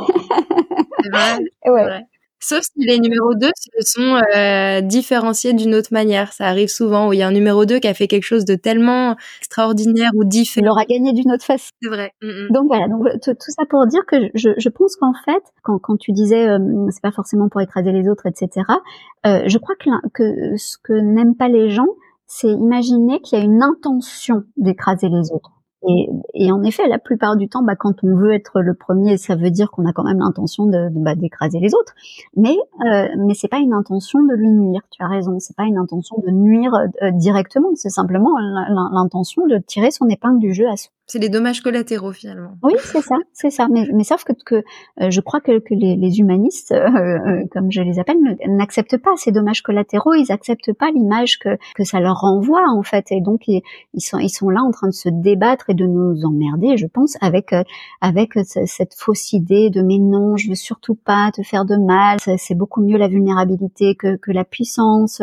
[1.03, 1.38] C'est vrai.
[1.66, 2.07] ouais.
[2.46, 6.30] Sauf si les numéros 2 se sont euh, différenciés d'une autre manière.
[6.35, 8.44] Ça arrive souvent où il y a un numéro 2 qui a fait quelque chose
[8.44, 10.66] de tellement extraordinaire ou différent.
[10.66, 11.70] Il aura gagné d'une autre façon.
[11.80, 12.12] C'est vrai.
[12.20, 12.48] Mm, mm.
[12.52, 15.96] Donc voilà, donc tout, ça pour dire que je, je pense qu'en fait, quand, quand
[15.96, 16.59] tu disais euh,
[16.90, 18.50] c'est pas forcément pour écraser les autres, etc.,
[19.24, 21.88] euh, je crois que, que ce que n'aiment pas les gens,
[22.26, 25.50] c'est imaginer qu'il y a une intention d'écraser les autres.
[25.88, 29.16] Et, et, en effet, la plupart du temps, bah, quand on veut être le premier,
[29.16, 31.94] ça veut dire qu'on a quand même l'intention de, bah, d'écraser les autres.
[32.37, 34.81] Mais euh, mais c'est pas une intention de lui nuire.
[34.90, 35.38] Tu as raison.
[35.40, 37.68] C'est pas une intention de nuire euh, directement.
[37.75, 38.31] C'est simplement
[38.92, 40.90] l'intention de tirer son épingle du jeu à soi.
[41.07, 42.57] C'est les dommages collatéraux finalement.
[42.62, 43.69] Oui, c'est ça, c'est ça.
[43.71, 44.55] Mais, mais sauf que, que
[45.03, 48.17] euh, je crois que, que les, les humanistes, euh, euh, comme je les appelle,
[48.49, 50.14] n'acceptent pas ces dommages collatéraux.
[50.14, 53.12] Ils acceptent pas l'image que, que ça leur renvoie en fait.
[53.12, 53.62] Et donc ils,
[53.99, 57.19] sont ils sont là en train de se débattre et de nous emmerder, je pense,
[57.21, 57.55] avec
[58.01, 62.17] avec cette fausse idée de mais non, je veux surtout pas te faire de mal.
[62.38, 65.21] C'est beaucoup mieux la vulnérabilité que, que la puissance.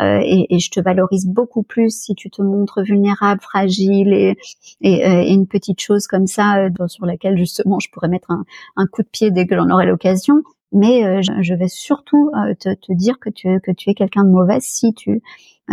[0.00, 4.36] et, et, je te valorise beaucoup plus si tu te montres vulnérable, fragile et,
[4.80, 9.02] et une petite chose comme ça euh, sur laquelle justement je pourrais mettre un, coup
[9.02, 10.42] de pied dès que j'en aurai l'occasion.
[10.72, 14.30] Mais euh, je, vais surtout euh, te, dire que tu, que tu es quelqu'un de
[14.30, 15.22] mauvais si tu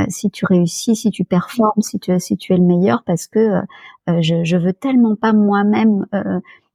[0.08, 3.60] si tu réussis, si tu performes, si tu si tu es le meilleur, parce que
[4.08, 6.06] je, veux tellement pas moi-même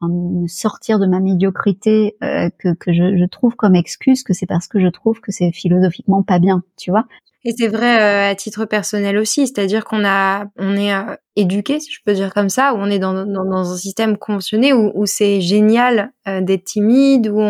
[0.02, 4.68] me sortir de ma médiocrité que, que je, je, trouve comme excuse que c'est parce
[4.68, 7.06] que je trouve que c'est philosophiquement pas bien, tu vois.
[7.48, 11.78] Et c'est vrai euh, à titre personnel aussi, c'est-à-dire qu'on a, on est euh, éduqué,
[11.78, 14.90] si je peux dire comme ça, où on est dans, dans, un système conventionné où,
[14.96, 17.40] où c'est génial euh, d'être timide, où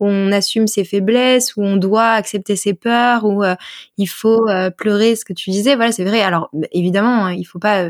[0.00, 3.42] on, assume ses faiblesses, où on doit accepter ses peurs, où
[3.96, 5.76] il faut pleurer, ce que tu disais.
[5.76, 6.20] Voilà, c'est vrai.
[6.20, 7.88] Alors évidemment, hein, il faut pas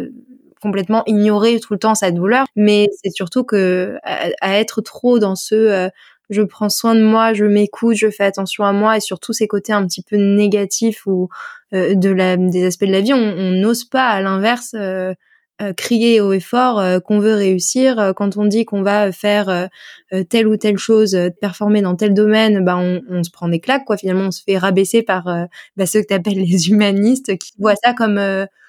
[0.62, 5.34] complètement ignorer tout le temps sa douleur, mais c'est surtout que à, être trop dans
[5.34, 5.90] ce
[6.30, 9.46] je prends soin de moi, je m'écoute, je fais attention à moi et surtout ces
[9.46, 11.28] côtés un petit peu négatifs ou
[11.74, 15.14] euh, de la, des aspects de la vie, on n'ose pas à l'inverse euh,
[15.76, 18.12] crier haut et fort qu'on veut réussir.
[18.16, 19.68] Quand on dit qu'on va faire
[20.28, 23.84] telle ou telle chose, performer dans tel domaine, bah on, on, se prend des claques
[23.84, 23.96] quoi.
[23.96, 25.24] Finalement, on se fait rabaisser par
[25.76, 28.20] bah, ceux que tu appelles les humanistes qui voient ça comme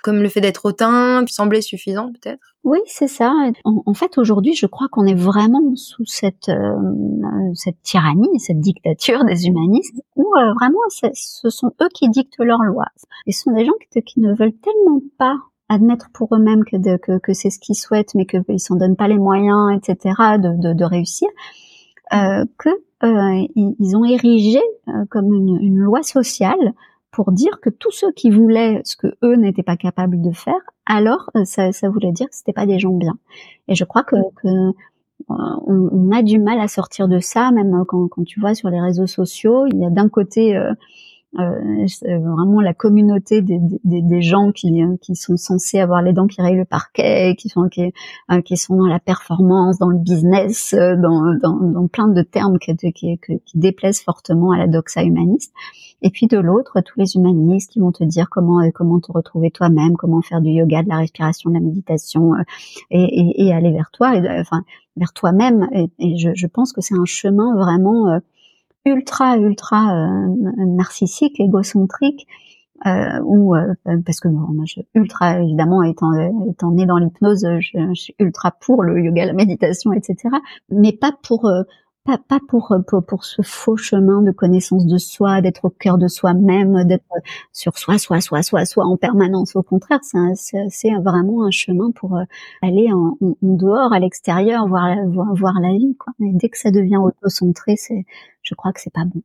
[0.04, 2.56] comme le fait d'être hautain, sembler suffisant peut-être.
[2.64, 3.34] Oui, c'est ça.
[3.64, 6.76] En, fait, aujourd'hui, je crois qu'on est vraiment sous cette euh,
[7.54, 12.64] cette tyrannie, cette dictature des humanistes, où euh, vraiment, ce sont eux qui dictent leurs
[12.64, 12.88] lois.
[13.28, 15.38] Et ce sont des gens qui, qui ne veulent tellement pas
[15.70, 19.18] admettre pour eux-mêmes que, que, c'est ce qu'ils souhaitent, mais qu'ils s'en donnent pas les
[19.18, 21.30] moyens, etc., de, réussir,
[22.14, 22.44] euh,
[23.04, 26.74] euh, ont érigé euh, comme une, loi sociale
[27.12, 30.60] pour dire que tous ceux qui voulaient ce que eux n'étaient pas capables de faire,
[30.86, 33.18] alors euh, ça, voulait dire que c'était pas des gens bien.
[33.68, 34.18] Et je crois que,
[35.28, 38.82] on, a du mal à sortir de ça, même quand, quand tu vois sur les
[38.82, 40.58] réseaux sociaux, il y a d'un côté
[41.34, 46.28] vraiment la communauté des, des, des gens qui, euh, qui sont censés avoir les dents
[46.28, 47.94] qui rayent le parquet, qui sont qui,
[48.32, 52.58] euh, qui sont dans la performance, dans le business, dans, dans, dans plein de termes
[52.58, 55.54] qui, qui, qui, déplaisent fortement à la doxa humaniste.
[56.02, 59.52] Et puis de l'autre, tous les humanistes qui vont te dire comment comment te retrouver
[59.52, 62.34] toi-même, comment faire du yoga, de la respiration, de la méditation,
[62.90, 64.64] et, et, et aller vers toi, enfin
[64.96, 65.68] vers toi-même.
[65.74, 68.20] Et, et je, je, pense que c'est un chemin vraiment
[68.86, 70.28] ultra ultra euh,
[70.66, 72.28] narcissique, égocentrique,
[72.86, 73.74] euh, ou euh,
[74.06, 76.12] parce que moi, je ultra évidemment étant
[76.50, 80.36] étant né dans l'hypnose, je, suis ultra pour le yoga, la méditation, etc.
[80.70, 81.52] Mais pas pour
[82.18, 86.08] pas, pour, pour, pour ce faux chemin de connaissance de soi, d'être au cœur de
[86.08, 87.04] soi-même, d'être
[87.54, 89.56] sur soi, soi, soi, soi, soi en permanence.
[89.56, 92.18] Au contraire, c'est vraiment un chemin pour
[92.62, 95.96] aller en, dehors, à l'extérieur, voir, voir, voir la vie.
[95.98, 96.14] Quoi.
[96.20, 97.76] Dès que ça devient auto-centré,
[98.42, 99.22] je crois que c'est pas bon.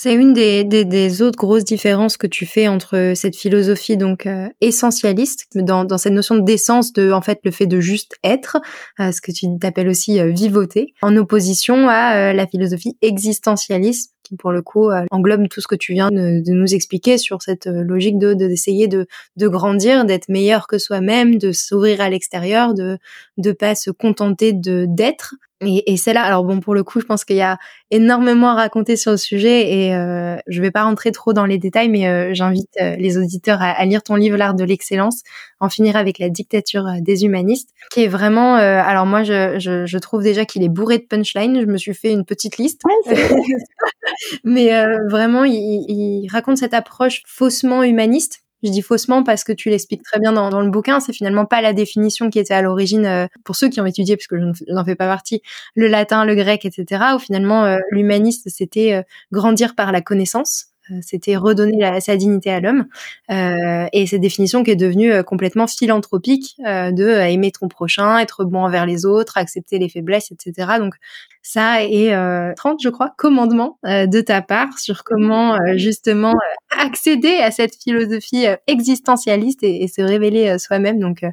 [0.00, 4.26] C'est une des, des, des, autres grosses différences que tu fais entre cette philosophie donc
[4.26, 8.58] euh, essentialiste dans, dans cette notion d'essence de en fait le fait de juste être,
[9.00, 14.52] euh, ce que tu t'appelles aussi euh, vivoter, en opposition à la philosophie existentialiste pour
[14.52, 18.34] le coup englobe tout ce que tu viens de, nous expliquer sur cette logique de
[18.34, 19.06] d'essayer de,
[19.38, 22.98] grandir, d'être meilleur que soi-même, de s'ouvrir à l'extérieur, de
[23.36, 25.34] de pas se contenter de d'être.
[25.60, 27.58] Et, et c'est là, alors bon, pour le coup, je pense qu'il y a
[27.90, 31.58] énormément à raconter sur le sujet et euh, je vais pas rentrer trop dans les
[31.58, 35.22] détails, mais euh, j'invite euh, les auditeurs à, lire ton livre L'art de l'excellence,
[35.60, 39.86] en finir avec la dictature euh, des humanistes, qui est vraiment, alors moi, je, je,
[39.86, 41.60] je trouve déjà qu'il est bourré de punchline.
[41.60, 42.82] Je me suis fait une petite liste,
[44.44, 44.70] mais
[45.08, 45.54] vraiment, il,
[45.88, 50.32] il raconte cette approche faussement humaniste je dis faussement parce que tu l'expliques très bien
[50.32, 51.00] dans, dans, le bouquin.
[51.00, 54.16] C'est finalement pas la définition qui était à l'origine euh, pour ceux qui ont étudié,
[54.16, 55.42] puisque je n'en fais pas partie,
[55.74, 57.04] le latin, le grec, etc.
[57.14, 60.66] Où finalement euh, l'humaniste c'était euh, grandir par la connaissance.
[60.90, 62.86] Euh, c'était redonner la, sa dignité à l'homme.
[63.30, 68.44] Euh, et cette définition qui est devenue euh, complètement philanthropique de aimer ton prochain, être
[68.44, 70.78] bon envers les autres, accepter les faiblesses, etc.
[70.78, 70.94] Donc
[71.42, 72.12] ça est
[72.56, 76.34] 30, je crois, commandements de ta part sur comment justement
[76.76, 80.98] accéder à cette philosophie existentialiste et, et se révéler soi-même.
[80.98, 81.24] Donc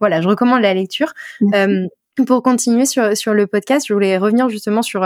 [0.00, 1.12] voilà, je recommande la lecture.
[2.26, 5.04] pour continuer sur, sur le podcast, je voulais revenir justement sur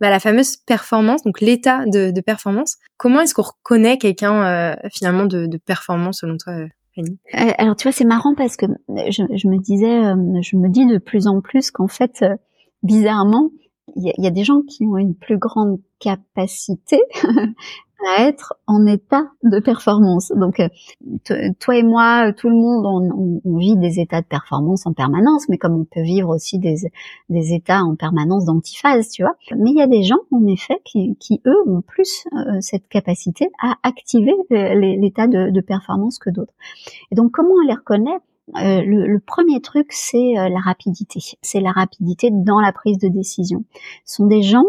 [0.00, 2.76] bah, la fameuse performance, donc l'état de, de, performance.
[2.96, 7.18] Comment est-ce qu'on reconnaît quelqu'un euh, finalement de, de, performance selon toi euh, Fanny?
[7.34, 10.02] Euh, Alors tu vois, c'est marrant parce que je, je, me disais,
[10.42, 12.24] je me dis de plus en plus qu'en fait,
[12.82, 13.50] bizarrement,
[13.94, 17.00] il y, y, a des gens qui ont une plus grande capacité
[18.04, 20.32] à être en état de performance.
[20.36, 20.68] Donc, euh,
[21.58, 25.48] toi et moi, tout le monde, on, on, vit des états de performance en permanence,
[25.48, 26.76] mais comme on peut vivre aussi des,
[27.30, 29.34] des états en permanence d'antiphase, tu vois.
[29.56, 32.86] Mais il y a des gens, en effet, qui, qui eux, ont plus euh, cette
[32.88, 36.54] capacité à activer l'état de, de, performance que d'autres.
[37.10, 38.18] Et donc, comment on les reconnaît?
[38.56, 41.18] Euh, le, le, premier truc, c'est la rapidité.
[41.42, 43.64] C'est la rapidité dans la prise de décision.
[44.04, 44.64] Ce sont des gens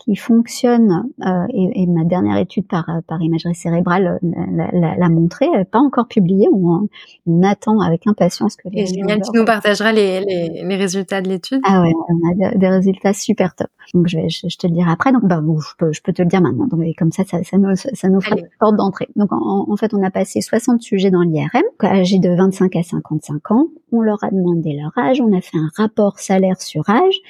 [0.00, 5.78] qui fonctionne, euh, et, et, ma dernière étude par, par imagerie cérébrale l'a montré, pas
[5.78, 6.88] encore publiée, on,
[7.26, 8.86] on, attend avec impatience que les...
[8.86, 11.60] génial, tu nous partageras les, les, les résultats de l'étude.
[11.64, 13.68] Ah ouais, on a des résultats super top.
[13.92, 16.22] Donc je, vais, je, te le dirai après, donc bah, je, peux, je peux te
[16.22, 19.08] le dire maintenant, donc comme ça, ça, ça nous, ça nous fera une porte d'entrée.
[19.16, 22.82] Donc en, en, fait, on a passé 60 sujets dans l'IRM, âgés de 25 à
[22.82, 26.88] 55 ans, on leur a demandé leur âge, on a fait un rapport salaire sur
[26.88, 27.20] âge,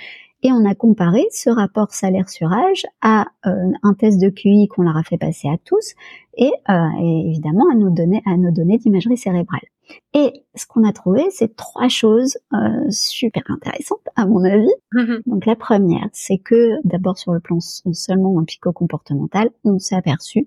[0.42, 4.68] et on a comparé ce rapport salaire sur âge à euh, un test de QI
[4.68, 5.94] qu'on leur a fait passer à tous
[6.36, 6.88] et, euh,
[7.26, 9.60] évidemment à nos données, à nos données d'imagerie cérébrale.
[10.14, 14.68] Et ce qu'on a trouvé, c'est trois choses euh, super intéressantes à mon avis.
[14.94, 15.22] Mm-hmm.
[15.26, 20.46] Donc la première, c'est que d'abord sur le plan seulement psycho-comportemental, on s'est aperçu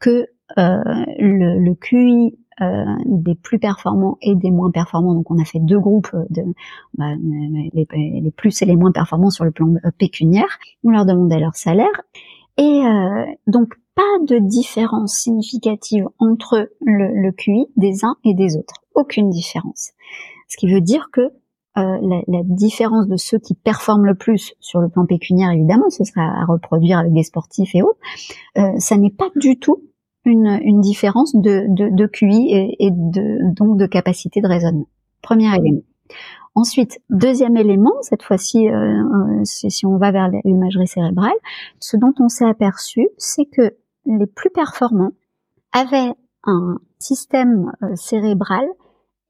[0.00, 0.28] que
[0.58, 0.82] euh,
[1.18, 5.14] le, le, QI euh, des plus performants et des moins performants.
[5.14, 6.42] Donc on a fait deux groupes de
[6.96, 10.58] bah, les, plus et les moins performants sur le plan pécuniaire.
[10.84, 12.02] On leur demandait leur salaire
[12.56, 12.82] et
[13.46, 18.82] donc pas de différence significative entre le, le QI des uns et des autres.
[18.94, 19.92] Aucune différence.
[20.48, 21.20] Ce qui veut dire que
[21.76, 25.90] euh, la, la, différence de ceux qui performent le plus sur le plan pécuniaire, évidemment,
[25.90, 27.98] ce sera à reproduire avec des sportifs et autres,
[28.58, 29.82] euh, ça n'est pas du tout
[30.24, 34.88] une, une différence de, de, de QI et, et, de, donc de capacité de raisonnement.
[35.22, 35.82] Premier élément.
[36.54, 41.34] Ensuite, deuxième élément, cette fois-ci, euh, euh si on va vers l'imagerie cérébrale,
[41.80, 43.74] ce dont on s'est aperçu, c'est que
[44.06, 45.12] les plus performants
[45.72, 46.12] avaient
[46.44, 48.66] un système euh, cérébral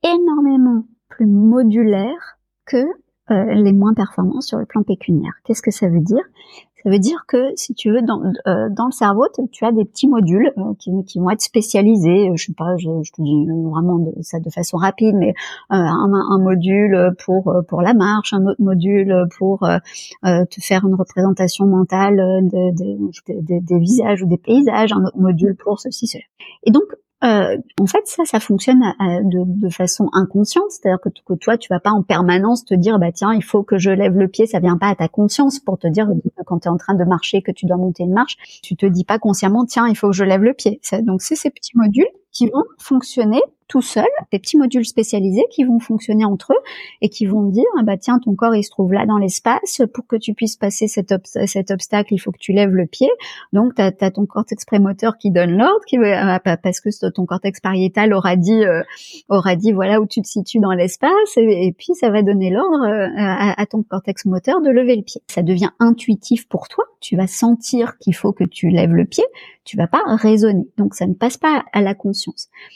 [0.03, 2.85] énormément plus modulaire que
[3.31, 5.33] euh, les moins performants sur le plan pécuniaire.
[5.45, 6.23] Qu'est-ce que ça veut dire?
[6.85, 9.85] Ça veut dire que si tu veux, dans, euh, dans le cerveau, tu as des
[9.85, 12.31] petits modules euh, qui, qui, vont être spécialisés.
[12.35, 15.35] Je sais pas, je, je te dis vraiment de, ça de façon rapide, mais
[15.71, 19.67] un, un, module pour pour la marche, un autre module pour
[20.23, 25.19] te faire une représentation mentale de, de, de, des visages ou des paysages, un autre
[25.19, 26.25] module pour ceci, cela.
[26.65, 26.85] Et donc
[27.25, 31.91] euh, en fait, ça, ça fonctionne de, façon inconsciente, c'est-à-dire que, toi, tu vas pas
[31.91, 34.77] en permanence te dire, bah tiens, il faut que je lève le pied, ça vient
[34.77, 36.09] pas à ta conscience pour te dire
[36.47, 39.05] quand tu en train de marcher que tu dois monter une marche, tu te dis
[39.05, 40.81] pas consciemment, tiens, il faut que je lève le pied.
[41.03, 45.65] donc c'est ces petits modules qui vont fonctionner tout seul, des petits modules spécialisés qui
[45.65, 46.63] vont fonctionner entre eux
[47.01, 49.81] et qui vont dire ah bah tiens ton corps il se trouve là dans l'espace
[49.95, 53.09] pour que tu puisses passer cet, obstacle il faut que tu lèves le pied
[53.55, 57.61] donc tu as, ton cortex prémoteur qui donne l'ordre qui ah, parce que ton cortex
[57.61, 58.83] pariétal aura dit euh,
[59.31, 62.85] aura dit voilà où tu te situes dans l'espace et, puis ça va donner l'ordre
[62.85, 66.85] euh, à, à ton cortex moteur de lever le pied ça devient intuitif pour toi
[67.01, 69.25] tu vas sentir qu'il faut que tu lèves le pied
[69.65, 70.69] tu vas pas raisonner.
[70.77, 72.24] Donc ça ne passe pas à la conscience.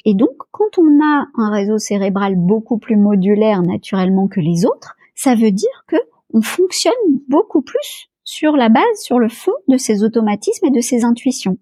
[0.04, 4.96] Et donc quand on a un réseau cérébral beaucoup plus modulaire naturellement que les autres,
[5.14, 5.96] ça veut dire que
[6.32, 6.92] on fonctionne
[7.28, 11.56] beaucoup plus sur la base, sur le fond de ses automatismes et de ses intuitions.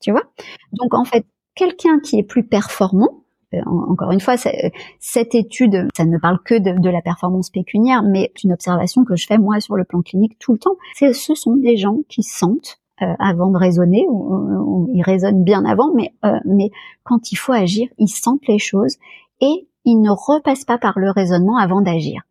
[0.00, 0.24] Tu vois?
[0.72, 3.24] Donc en fait, quelqu'un qui est plus performant,
[3.54, 8.02] euh, encore une fois, cette étude, ça ne parle que de, de, la performance pécuniaire,
[8.02, 11.34] mais une observation que je fais moi sur le plan clinique tout le temps, ce
[11.34, 16.12] sont des gens qui sentent euh, avant de raisonner, ou, ils raisonnent bien avant, mais,
[16.24, 16.70] euh, mais
[17.04, 18.96] quand il faut agir, ils sentent les choses
[19.40, 22.22] et ils ne repassent pas par le raisonnement avant d'agir.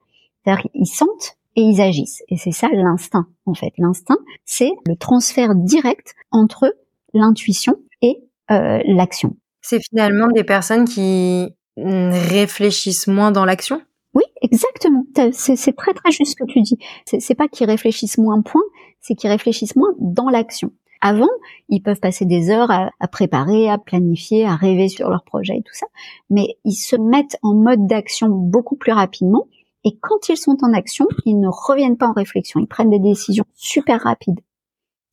[0.44, 2.24] C'est-à-dire sentent et ils agissent.
[2.30, 3.74] Et c'est ça l'instinct, en fait.
[3.78, 6.76] L'instinct, c'est le transfert direct entre
[7.14, 9.36] l'intuition et euh, l'action.
[9.62, 13.82] C'est finalement des personnes qui réfléchissent moins dans l'action?
[14.18, 15.06] Oui, exactement.
[15.32, 16.80] C'est très très juste ce que tu dis.
[17.06, 18.64] C'est pas qu'ils réfléchissent moins point,
[19.00, 20.72] c'est qu'ils réfléchissent moins dans l'action.
[21.02, 21.30] Avant,
[21.70, 25.62] ils peuvent passer des heures à, préparer, à planifier, à rêver sur leur projet et
[25.62, 25.86] tout ça,
[26.32, 29.48] mais ils se mettent en mode d'action beaucoup plus rapidement.
[29.84, 32.60] Et quand ils sont en action, ils ne reviennent pas en réflexion.
[32.60, 34.40] Ils prennent des décisions super rapides.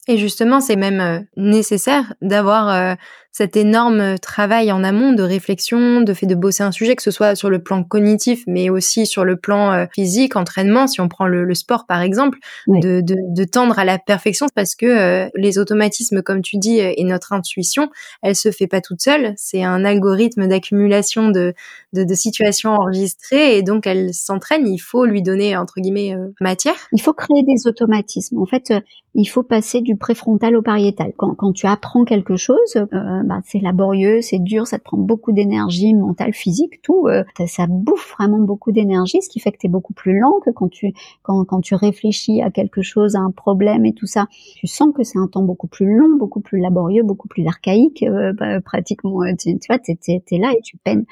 [0.08, 2.94] Et justement, c'est même euh, nécessaire d'avoir euh,
[3.36, 7.10] cet énorme travail en amont de réflexion, de fait de bosser un sujet, que ce
[7.10, 11.08] soit sur le plan cognitif, mais aussi sur le plan euh, physique, entraînement, si on
[11.08, 15.28] prend le, sport par exemple, de, de, de, tendre à la perfection, parce que euh,
[15.34, 17.90] les automatismes, comme tu dis, euh, et notre intuition,
[18.22, 19.34] elle se fait pas toute seule.
[19.36, 21.54] C'est un algorithme d'accumulation de,
[21.92, 24.68] de, de, situations enregistrées, et donc elle s'entraîne.
[24.68, 26.76] Il faut lui donner entre guillemets matière.
[26.92, 28.38] Il faut créer des automatismes.
[28.38, 28.72] En fait,
[29.16, 31.12] il faut passer du préfrontal au pariétal.
[31.16, 32.86] Quand, quand tu apprends quelque chose,
[33.24, 37.06] bah, c'est laborieux, c'est dur, ça te prend beaucoup d'énergie mentale, physique, tout.
[37.08, 40.40] Euh, ça bouffe vraiment beaucoup d'énergie, ce qui fait que tu es beaucoup plus lent
[40.44, 44.06] que quand tu quand, quand tu réfléchis à quelque chose, à un problème et tout
[44.06, 44.26] ça.
[44.56, 48.02] Tu sens que c'est un temps beaucoup plus long, beaucoup plus laborieux, beaucoup plus archaïque,
[48.02, 49.22] euh, bah, pratiquement.
[49.22, 51.04] Euh, tu, vois, t'es es, là et tu peines.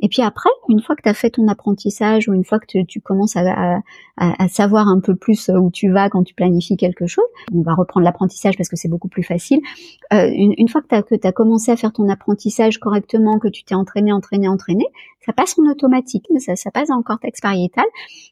[0.00, 2.82] Et puis après, une fois que tu as fait ton apprentissage ou une fois que
[2.82, 3.80] tu, commences à,
[4.16, 7.74] à, savoir un peu plus où tu vas quand tu planifies quelque chose, on va
[7.74, 9.60] reprendre l'apprentissage parce que c'est beaucoup plus facile.
[10.10, 13.74] une, fois que tu as commencé commencé à faire ton apprentissage correctement, que tu t'es
[13.74, 14.84] entraîné, entraîné, entraîné,
[15.26, 17.84] ça passe en automatique, ça, ça passe dans le cortex pariétal,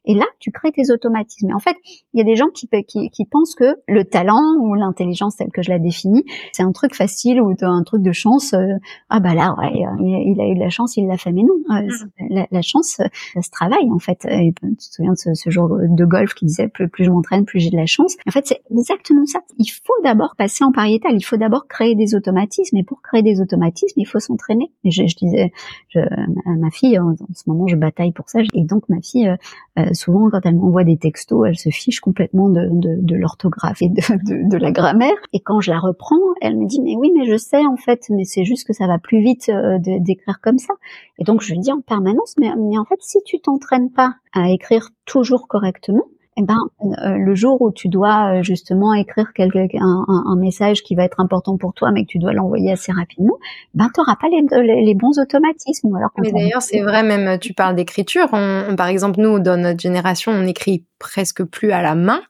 [0.05, 1.51] et là, tu crées tes automatismes.
[1.51, 1.77] Et en fait,
[2.15, 5.51] il y a des gens qui, qui, qui pensent que le talent ou l'intelligence telle
[5.51, 8.55] que je la définis, c'est un truc facile ou un truc de chance.
[8.55, 8.75] Euh,
[9.11, 11.77] ah bah là, ouais, il, a eu de la chance, il l'a fait, mais non,
[11.77, 11.89] euh,
[12.21, 12.45] mm.
[12.51, 13.01] la, chance,
[13.35, 14.25] ça se travaille en fait.
[14.25, 17.11] Et, tu te souviens de ce, ce jour de golf qui disait plus, plus je
[17.11, 18.17] m'entraîne, plus j'ai de la chance.
[18.27, 19.41] En fait, c'est exactement ça.
[19.59, 23.23] Il faut d'abord passer en pariétal, il faut d'abord créer des automatismes, et pour créer
[23.23, 24.71] des automatismes, il faut s'entraîner.
[24.85, 25.53] Je, je disais,
[25.89, 26.01] je,
[26.47, 28.41] ma fille, en, ce moment, je bataille pour ça.
[28.55, 29.37] Et donc, ma fille, euh,
[29.79, 34.57] euh, souvent, quand elle m'envoie des textos, elle se fiche complètement de, l'orthographe et de,
[34.57, 35.17] la grammaire.
[35.33, 38.07] Et quand je la reprends, elle me dit, mais oui, mais je sais, en fait,
[38.11, 40.75] mais c'est juste que ça va plus vite euh, d'écrire comme ça.
[41.19, 44.15] Et donc, je lui dis en permanence, mais, mais en fait, si tu t'entraînes pas
[44.33, 46.05] à écrire toujours correctement,
[46.39, 50.85] eh ben, euh, le jour où tu dois euh, justement écrire quelque, un, un, message
[50.85, 53.39] qui va être important pour toi, mais que tu dois l'envoyer assez rapidement,
[53.75, 55.97] ben tu n'auras pas les, les, bons automatismes.
[55.97, 58.29] Alors mais d'ailleurs, c'est vrai, même tu parles d'écriture.
[58.31, 62.21] par exemple, nous, dans notre génération, on écrit presque plus à la main.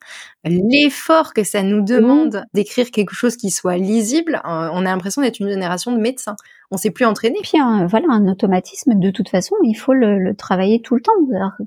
[0.45, 2.45] L'effort que ça nous demande mmh.
[2.55, 6.37] d'écrire quelque chose qui soit lisible, euh, on a l'impression d'être une génération de médecins.
[6.71, 7.39] On s'est plus entraîné.
[7.43, 11.13] Puis voilà, un automatisme, de toute façon, il faut le, le travailler tout le temps.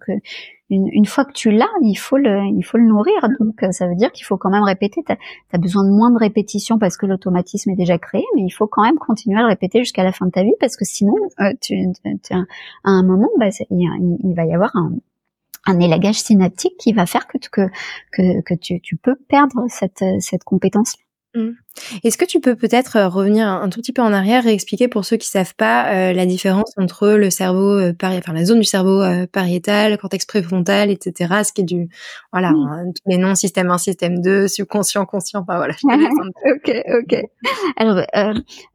[0.06, 0.14] Que
[0.72, 3.28] une, fois que tu l'as, il faut le, il faut le nourrir.
[3.40, 5.04] Donc euh, ça veut dire qu'il faut quand même répéter.
[5.06, 5.14] Tu
[5.54, 8.68] as, besoin de moins de répétitions parce que l'automatisme est déjà créé, mais il faut
[8.68, 11.14] quand même continuer à le répéter jusqu'à la fin de ta vie parce que sinon,
[11.42, 14.94] euh, tu, à un moment, bah, il, va y avoir un,
[15.66, 17.68] un élagage synaptique qui va faire que, que,
[18.12, 20.96] que, que tu, tu peux perdre cette, cette compétence.
[21.36, 21.52] Mmh.
[22.04, 24.88] Est-ce que tu peux peut-être euh, revenir un tout petit peu en arrière et expliquer
[24.88, 28.60] pour ceux qui savent pas euh, la différence entre le cerveau euh, enfin la zone
[28.60, 31.44] du cerveau euh, pariétal, cortex préfrontal, etc.
[31.44, 31.90] Ce qui est du
[32.32, 35.42] voilà hein, tous les noms système 1, système 2, subconscient, conscient.
[35.42, 35.74] Enfin voilà.
[35.84, 37.22] ok, ok.
[37.78, 38.04] Alors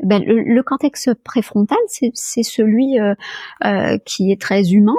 [0.00, 2.96] ben, le, cortex préfrontal, c'est celui
[4.04, 4.94] qui est très humain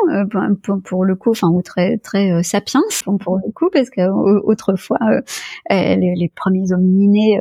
[0.63, 2.83] pour, pour, le coup, enfin ou très très sapiens
[3.21, 4.99] pour le coup, parce qu'autrefois
[5.69, 7.39] les, les, premiers homininés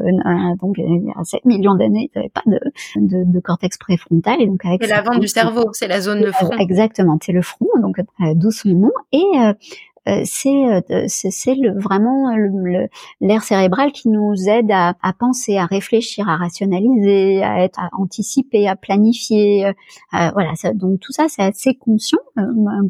[0.61, 2.61] donc il y a 7 millions d'années, il n'y avait pas de,
[2.97, 4.40] de, de, cortex préfrontal.
[4.40, 6.51] Et donc avec c'est l'avant du cerveau, c'est la zone de front.
[6.59, 8.92] Exactement, c'est le front, donc euh, d'où son nom.
[9.12, 9.53] Et euh, euh,
[10.25, 12.35] c'est c'est le, vraiment
[13.21, 17.91] l'air cérébral qui nous aide à, à, penser, à réfléchir, à rationaliser, à être à
[17.99, 19.73] anticiper, à planifier.
[20.13, 22.19] voilà, ça, donc tout ça c'est assez conscient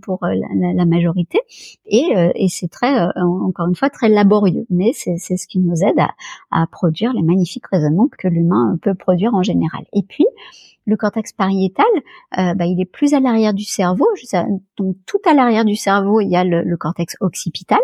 [0.03, 1.41] pour la, la, majorité
[1.87, 5.99] et, et c'est très encore une fois très laborieux, mais c'est ce qui nous aide
[5.99, 6.15] à,
[6.51, 9.85] à produire les magnifiques raisonnements que l'humain peut produire en général.
[9.93, 10.27] Et puis
[10.87, 11.85] le cortex pariétal,
[12.39, 14.07] euh, bah, il est plus à l'arrière du cerveau.
[14.77, 17.81] Donc tout à l'arrière du cerveau, il y a le, cortex occipital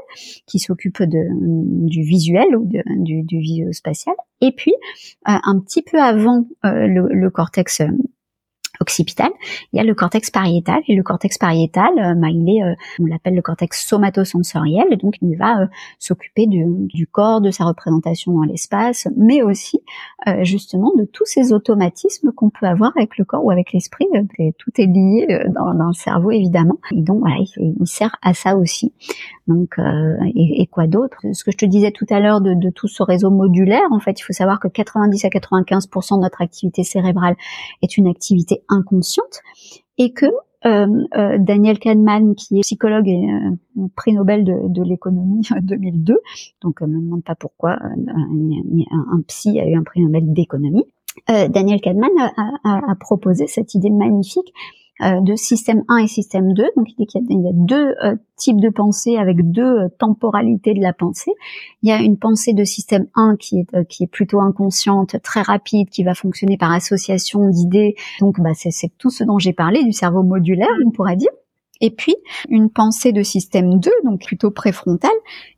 [0.47, 4.15] qui s'occupe du visuel ou du, du spatial.
[4.41, 4.73] Et puis
[5.29, 7.83] euh, un petit peu avant euh, le, cortex
[8.83, 9.31] occipital,
[9.73, 12.75] il y a le cortex pariétal et le cortex pariétal, euh, bah, il est, euh,
[13.01, 15.67] on l'appelle le cortex somatosensoriel et donc il va euh,
[15.99, 19.81] s'occuper du, corps, de sa représentation dans l'espace, mais aussi
[20.43, 24.07] justement de tous ces automatismes qu'on peut avoir avec le corps ou avec l'esprit.
[24.59, 28.93] tout est lié dans, le cerveau évidemment et donc voilà, il, sert à ça aussi.
[29.47, 29.77] Donc
[30.35, 31.19] et, quoi d'autre?
[31.33, 34.19] Ce que je te disais tout à l'heure de tout ce réseau modulaire, en fait,
[34.21, 37.37] il faut savoir que 90 à 95% de notre activité cérébrale
[37.83, 39.41] est une activité inconsciente
[39.99, 40.27] et que
[40.65, 46.19] euh, euh, Daniel Kahneman, qui est psychologue et euh, prix Nobel de, de l'économie 2002,
[46.63, 50.85] donc ne me demande pas pourquoi un, psy a eu un prix Nobel d'économie.
[51.29, 52.11] Daniel Kahneman
[52.65, 54.55] a, proposé cette idée magnifique
[55.21, 56.63] de système 1 et système 2.
[56.77, 60.75] Donc il dit qu'il y, a deux euh, types de pensée avec deux euh, temporalités
[60.75, 61.33] de la pensée.
[61.83, 65.43] Il y a une pensée de système 1 qui est qui est plutôt inconsciente, très
[65.43, 67.97] rapide, qui va fonctionner par association d'idées.
[68.21, 71.31] Donc bah, c'est tout ce dont j'ai parlé du cerveau modulaire, on pourrait dire
[71.83, 72.15] et puis
[72.49, 75.11] une pensée de système 2, donc plutôt préfrontale,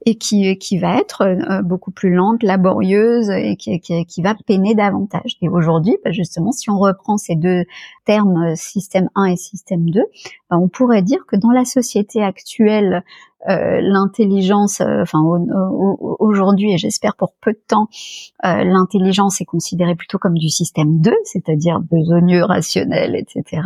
[0.06, 4.74] et qui, qui va être euh, beaucoup plus lente, laborieuse, et qui, qui, va peiner
[4.74, 5.36] davantage.
[5.42, 7.64] Et aujourd'hui, bah, justement, si on reprend ces deux
[8.06, 10.00] termes, euh, système 1 et système 2,
[10.50, 13.04] bah, on pourrait dire que dans la société actuelle,
[13.50, 15.18] euh, l'intelligence, enfin
[16.00, 17.88] aujourd'hui et j'espère pour peu de temps,
[18.42, 23.60] l'intelligence est considérée plutôt comme du système 2, c'est-à-dire besogneux, rationnel, etc.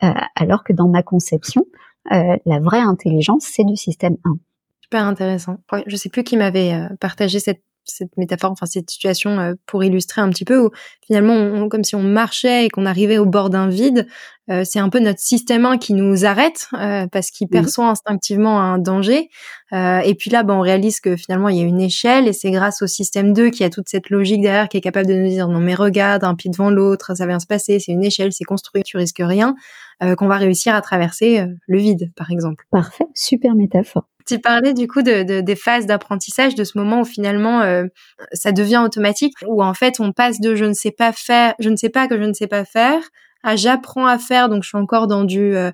[0.00, 1.66] alors que dans ma conception,
[2.12, 4.38] euh, la vraie intelligence, c'est du système 1.
[4.80, 5.58] Super intéressant.
[5.86, 9.84] Je sais plus qui m'avait euh, partagé cette cette métaphore, enfin cette situation euh, pour
[9.84, 10.70] illustrer un petit peu où
[11.06, 14.06] finalement, comme si on marchait et qu'on arrivait au bord d'un vide,
[14.50, 18.60] euh, c'est un peu notre système 1 qui nous arrête euh, parce qu'il perçoit instinctivement
[18.60, 19.28] un danger.
[19.72, 22.50] et puis là, ben, on réalise que finalement, il y a une échelle et c'est
[22.50, 25.28] grâce au système 2 qui a toute cette logique derrière qui est capable de nous
[25.28, 28.32] dire non mais regarde, un pied devant l'autre, ça vient se passer, c'est une échelle,
[28.32, 29.54] c'est construit, tu risques rien,
[30.16, 32.64] qu'on va réussir à traverser le vide, par exemple.
[32.70, 34.06] Parfait, super métaphore.
[34.30, 37.86] Tu parlais du coup de, des phases d'apprentissage, de ce moment où finalement euh,
[38.32, 41.68] ça devient automatique, où en fait on passe de je ne sais pas faire, je
[41.68, 43.00] ne sais pas que je ne sais pas faire,
[43.42, 45.72] à j'apprends à faire, donc je suis encore dans du euh,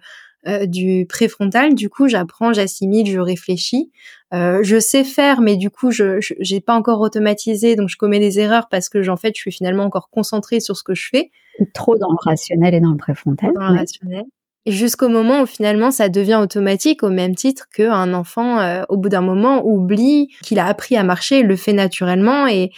[0.64, 1.74] du préfrontal.
[1.74, 3.90] Du coup, j'apprends, j'assimile, je réfléchis.
[4.32, 8.38] je sais faire, mais du coup, je j'ai pas encore automatisé, donc je commets des
[8.38, 11.30] erreurs parce que en fait, je suis finalement encore concentrée sur ce que je fais.
[11.74, 13.52] Trop dans le rationnel et dans le préfrontal.
[13.54, 14.24] Dans le rationnel
[14.66, 19.08] jusqu'au moment où finalement ça devient automatique au même titre qu'un enfant euh, au bout
[19.08, 22.70] d'un moment oublie qu'il a appris à marcher, le fait naturellement et,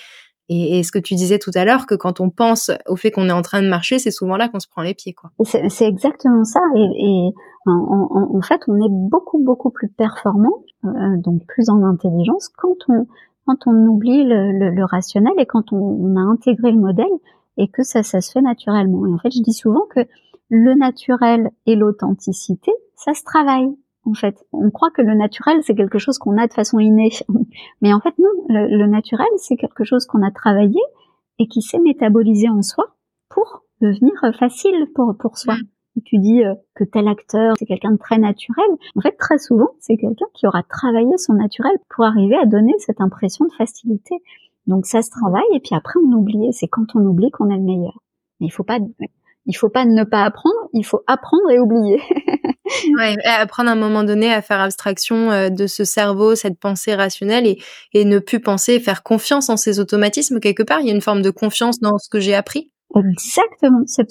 [0.50, 3.28] et, ce que tu disais tout à l'heure que quand on pense au fait qu'on
[3.28, 5.30] est en train de marcher, c'est souvent là qu'on se prend les pieds quoi.
[5.44, 7.30] C'est exactement ça et,
[7.66, 13.06] en, fait on est beaucoup beaucoup plus performant euh, donc plus en intelligence quand on
[13.46, 17.06] quand on oublie le, le, rationnel et quand on, on, a intégré le modèle
[17.56, 19.06] et que ça ça se fait naturellement.
[19.06, 20.00] Et en fait je dis souvent que
[20.48, 23.68] le naturel et l'authenticité, ça se travaille.
[24.04, 27.10] En fait, on croit que le naturel c'est quelque chose qu'on a de façon innée,
[27.82, 28.28] mais en fait non.
[28.48, 30.80] Le, naturel c'est quelque chose qu'on a travaillé
[31.38, 32.96] et qui s'est métabolisé en soi
[33.28, 35.56] pour devenir facile pour pour soi.
[36.04, 38.68] Tu dis euh, que tel acteur c'est quelqu'un de très naturel.
[38.96, 42.72] En fait, très souvent c'est quelqu'un qui aura travaillé son naturel pour arriver à donner
[42.78, 44.14] cette impression de facilité.
[44.66, 46.52] Donc ça se travaille et puis après on oublie.
[46.52, 48.00] C'est quand on oublie qu'on est le meilleur.
[48.40, 48.78] Mais il faut pas
[49.48, 52.00] il faut pas ne pas apprendre, il faut apprendre et oublier.
[52.98, 56.94] ouais, apprendre à un moment donné à faire abstraction euh, de ce cerveau, cette pensée
[56.94, 57.58] rationnelle et,
[57.94, 60.80] et ne plus penser, faire confiance en ces automatismes quelque part.
[60.80, 62.70] Il y a une forme de confiance dans ce que j'ai appris.
[62.94, 64.06] Exactement, c'est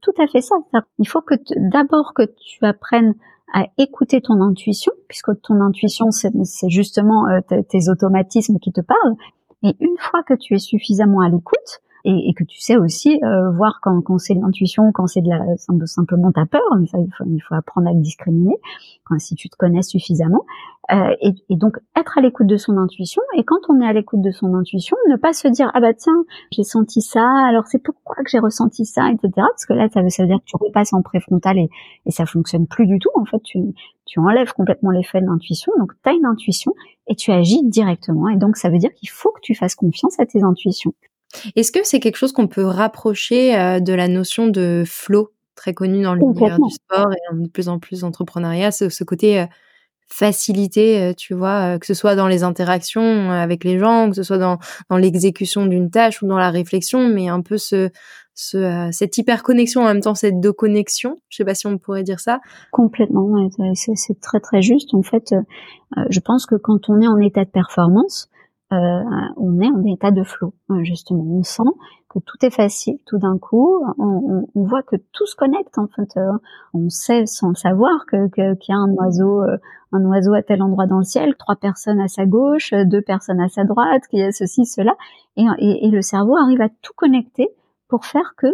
[0.00, 0.56] tout à fait ça.
[0.98, 3.14] Il faut que d'abord que tu apprennes
[3.52, 9.16] à écouter ton intuition, puisque ton intuition, c'est justement euh, tes automatismes qui te parlent.
[9.62, 13.20] Et une fois que tu es suffisamment à l'écoute, et, et, que tu sais aussi
[13.22, 16.98] euh, voir quand, quand c'est l'intuition, quand c'est de la simplement ta peur, mais ça
[16.98, 18.56] il faut, il faut apprendre à le discriminer
[19.04, 20.44] quand, si tu te connais suffisamment.
[20.90, 23.22] Euh, et, et, donc être à l'écoute de son intuition.
[23.36, 25.94] Et quand on est à l'écoute de son intuition, ne pas se dire ah bah
[25.94, 29.30] tiens j'ai senti ça, alors c'est pourquoi que j'ai ressenti ça, etc.
[29.36, 31.70] Parce que là ça veut, ça veut dire que tu repasses en préfrontal et,
[32.04, 33.10] et ça fonctionne plus du tout.
[33.14, 33.60] En fait tu,
[34.06, 35.72] tu enlèves complètement l'effet de l'intuition.
[35.78, 36.74] Donc tu as une intuition
[37.06, 38.28] et tu agis directement.
[38.28, 40.94] Et donc ça veut dire qu'il faut que tu fasses confiance à tes intuitions.
[41.56, 45.74] Est-ce que c'est quelque chose qu'on peut rapprocher euh, de la notion de flow, très
[45.74, 49.46] connue dans l'univers du sport et de plus en plus d'entrepreneuriat, ce, ce côté euh,
[50.08, 54.22] facilité, euh, tu vois, que ce soit dans les interactions avec les gens, que ce
[54.22, 54.58] soit dans,
[54.90, 57.90] dans l'exécution d'une tâche ou dans la réflexion, mais un peu ce,
[58.34, 61.16] ce cette hyper connexion en même temps cette déconnexion.
[61.30, 62.40] Je sais pas si on pourrait dire ça.
[62.72, 64.92] Complètement, c'est très très juste.
[64.92, 65.34] En fait,
[66.10, 68.31] je pense que quand on est en état de performance, euh,
[68.72, 71.24] on est en état de flot, euh, justement.
[71.24, 71.62] On sent
[72.08, 73.82] que tout est facile tout d'un coup.
[73.98, 76.16] On, voit que tout se connecte en fait.
[76.16, 76.32] Euh,
[76.74, 79.42] on sait sans le savoir que qu'il y a un oiseau,
[79.92, 83.40] un oiseau à tel endroit dans le ciel, trois personnes à sa gauche, deux personnes
[83.40, 84.94] à sa droite, qu'il y a ceci, cela,
[85.36, 87.48] et, le cerveau arrive à tout connecter
[87.88, 88.46] pour faire que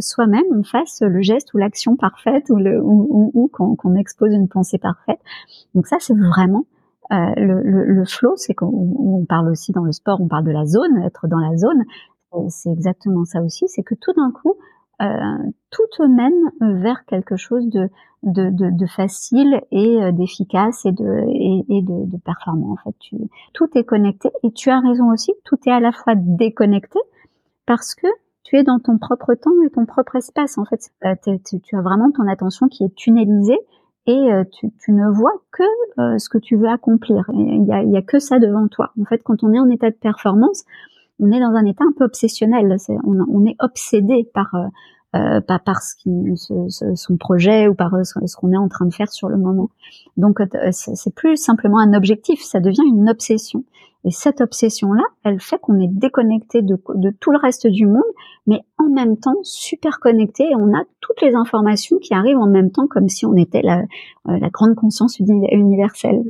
[0.00, 5.20] soi-même on fasse le geste ou l'action parfaite ou, qu'on expose une pensée parfaite.
[5.74, 6.73] Donc ça c'est vraiment euh,
[7.10, 10.66] le, le, le, flow, c'est qu'on parle aussi dans le sport, on parle de la
[10.66, 11.84] zone, être dans la zone.
[12.48, 14.56] C'est exactement ça aussi, c'est que tout d'un coup,
[15.02, 17.88] euh, tout te mène vers quelque chose de,
[18.22, 22.72] de, de, de facile et euh, d'efficace et de, et, et de, performant.
[22.72, 23.16] En fait, tu,
[23.54, 26.98] tout est connecté et tu as raison aussi, tout est à la fois déconnecté
[27.66, 28.06] parce que
[28.44, 30.58] tu es dans ton propre temps et ton propre espace.
[30.58, 33.58] En fait, euh, tu as vraiment ton attention qui est tunnelisée
[34.06, 35.62] et euh, tu, ne vois que
[35.98, 37.24] euh, ce que tu veux accomplir.
[37.32, 38.92] Il n'y a, y a, que ça devant toi.
[39.00, 40.64] En fait, quand on est en état de performance,
[41.20, 42.76] on est dans un état un peu obsessionnel.
[43.04, 44.66] on, on, est obsédé par euh,
[45.14, 46.10] euh, pas par ce qui,
[46.94, 49.70] son projet ou par ce qu'on est en train de faire sur le moment.
[50.16, 50.40] Donc
[50.72, 53.64] c'est plus simplement un objectif, ça devient une obsession.
[54.04, 58.02] Et cette obsession-là, elle fait qu'on est déconnecté de, de, tout le reste du monde,
[58.46, 62.46] mais en même temps super connecté et on a toutes les informations qui arrivent en
[62.46, 63.80] même temps comme si on était la,
[64.28, 66.22] euh, la grande conscience universelle.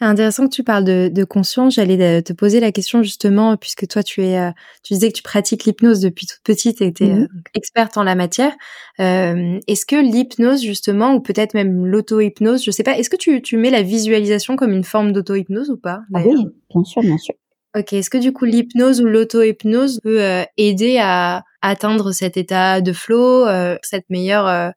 [0.00, 1.74] Intéressant que tu parles de, de conscience.
[1.74, 4.50] J'allais te poser la question justement, puisque toi tu es, euh,
[4.82, 8.02] tu disais que tu pratiques l'hypnose depuis toute petite et tu es mmh experte en
[8.02, 8.52] la matière.
[9.00, 13.42] Euh, est-ce que l'hypnose justement, ou peut-être même l'auto-hypnose, je sais pas, est-ce que tu,
[13.42, 16.34] tu mets la visualisation comme une forme d'auto-hypnose ou pas ah Oui,
[16.70, 17.34] bien sûr, bien sûr.
[17.76, 22.80] Ok, est-ce que du coup l'hypnose ou l'auto-hypnose peut euh, aider à atteindre cet état
[22.80, 23.46] de flow,
[23.82, 24.72] cette meilleure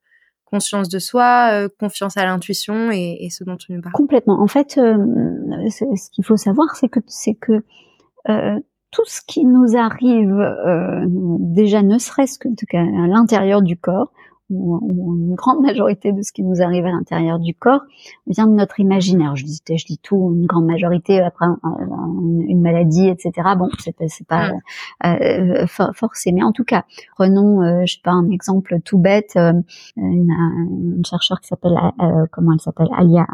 [0.50, 3.94] conscience de soi, euh, confiance à l'intuition et, ce dont tu nous parles.
[3.94, 4.42] Complètement.
[4.42, 4.98] En fait, euh,
[5.70, 7.64] ce qu'il faut savoir, c'est que c'est que
[8.30, 8.60] euh,
[8.92, 10.38] tout ce qui nous arrive
[11.40, 14.12] déjà, ne serait-ce que à l'intérieur du corps,
[14.50, 17.82] ou, une grande majorité de ce qui nous arrive à l'intérieur du corps
[18.28, 19.36] vient de notre imaginaire.
[19.36, 23.32] Je dis, je dis tout, une grande majorité après une, maladie, etc.
[23.58, 24.52] Bon, c'est pas,
[25.06, 26.86] euh, forcé, mais en tout cas,
[27.16, 29.54] prenons, euh, je sais pas, un exemple tout bête, euh,
[29.96, 30.32] une,
[30.96, 33.26] une chercheure qui s'appelle, euh, comment elle s'appelle, Alia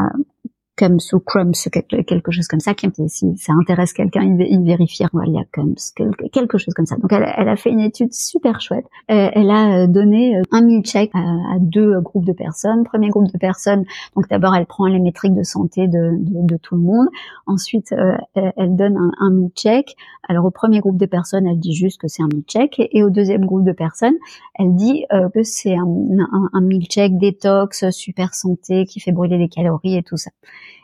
[0.75, 2.73] Comes ou Crumbs, quelque chose comme ça,
[3.07, 6.95] si ça intéresse quelqu'un, il, vérifie, il y a quelque chose comme ça.
[6.95, 8.85] Donc elle, elle, a fait une étude super chouette.
[9.07, 12.85] Elle, a euh, donné euh, un milkshake à, à, deux groupes de personnes.
[12.85, 16.75] Premier groupe de personnes, donc d'abord elle prend les métriques de santé de, de, tout
[16.75, 17.07] le monde.
[17.45, 19.95] Ensuite, euh, elle, donne un, un milkshake.
[20.27, 23.11] Alors au premier groupe de personnes, elle dit juste que c'est un milkshake, et, au
[23.11, 24.15] deuxième groupe de personnes,
[24.55, 29.49] elle dit que c'est un, un, un milkshake détox, super santé, qui fait brûler les
[29.49, 30.31] calories et tout ça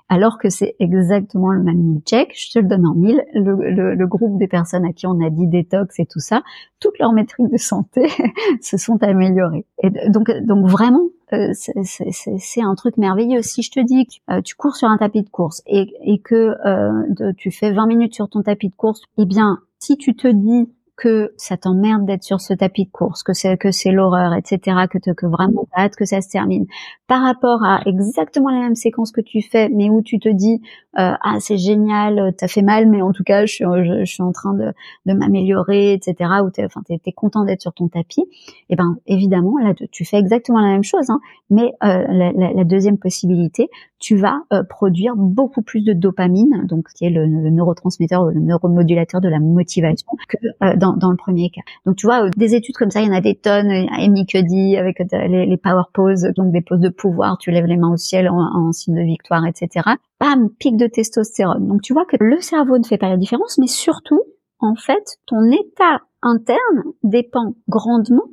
[0.09, 2.33] alors que c'est exactement le même milkshake.
[2.35, 3.23] Je te le donne en mille.
[3.33, 6.41] Le, groupe des personnes à qui on a dit détox et tout ça,
[6.79, 8.07] toutes leurs métriques de santé
[8.61, 9.65] se sont améliorées.
[9.83, 11.03] Et donc, donc vraiment,
[11.33, 13.43] euh, c'est un truc merveilleux.
[13.43, 16.19] Si je te dis que euh, tu cours sur un tapis de course et, et
[16.19, 20.15] que euh, tu fais 20 minutes sur ton tapis de course, eh bien, si tu
[20.15, 20.69] te dis
[20.99, 24.85] que ça t'emmerde d'être sur ce tapis de course, que c'est que c'est l'horreur, etc.,
[24.91, 26.65] que, que vraiment hâte que ça se termine.
[27.07, 30.61] Par rapport à exactement la même séquence que tu fais, mais où tu te dis
[30.97, 34.23] euh, ah c'est génial, t'as fait mal, mais en tout cas je suis je, suis
[34.23, 34.73] en train de,
[35.05, 36.29] de m'améliorer, etc.
[36.43, 38.21] Ou t'es enfin t'es, content d'être sur ton tapis.
[38.21, 38.25] Et
[38.71, 42.53] eh ben évidemment là tu fais exactement la même chose, hein, mais euh, la, la,
[42.53, 43.69] la, deuxième possibilité,
[43.99, 48.39] tu vas euh, produire beaucoup plus de dopamine, donc qui est le, le neurotransmetteur, le
[48.39, 51.61] neuromodulateur de la motivation, que euh, dans, le premier cas.
[51.85, 53.69] Donc tu vois, des études comme ça, il y en a des tonnes.
[53.91, 57.77] Amy Cuddy avec euh, les, power poses, donc des poses de pouvoir, tu lèves les
[57.77, 59.85] mains au ciel en, en signe de victoire, etc.
[60.19, 61.67] Bam, pic de testostérone.
[61.67, 64.21] Donc tu vois que le cerveau ne fait pas la différence, mais surtout,
[64.59, 68.25] en fait, ton état interne dépend grandement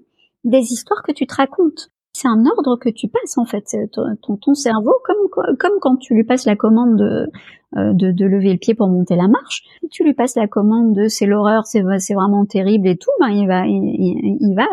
[0.45, 3.77] des histoires que tu te racontes c'est un ordre que tu passes en fait.
[3.93, 7.31] Ton, ton, cerveau, comme, comme quand tu lui passes la commande de,
[7.77, 10.95] euh, de, de, lever le pied pour monter la marche, tu lui passes la commande
[10.95, 14.67] de c'est l'horreur, c'est vraiment terrible et tout, ben il va, il, il va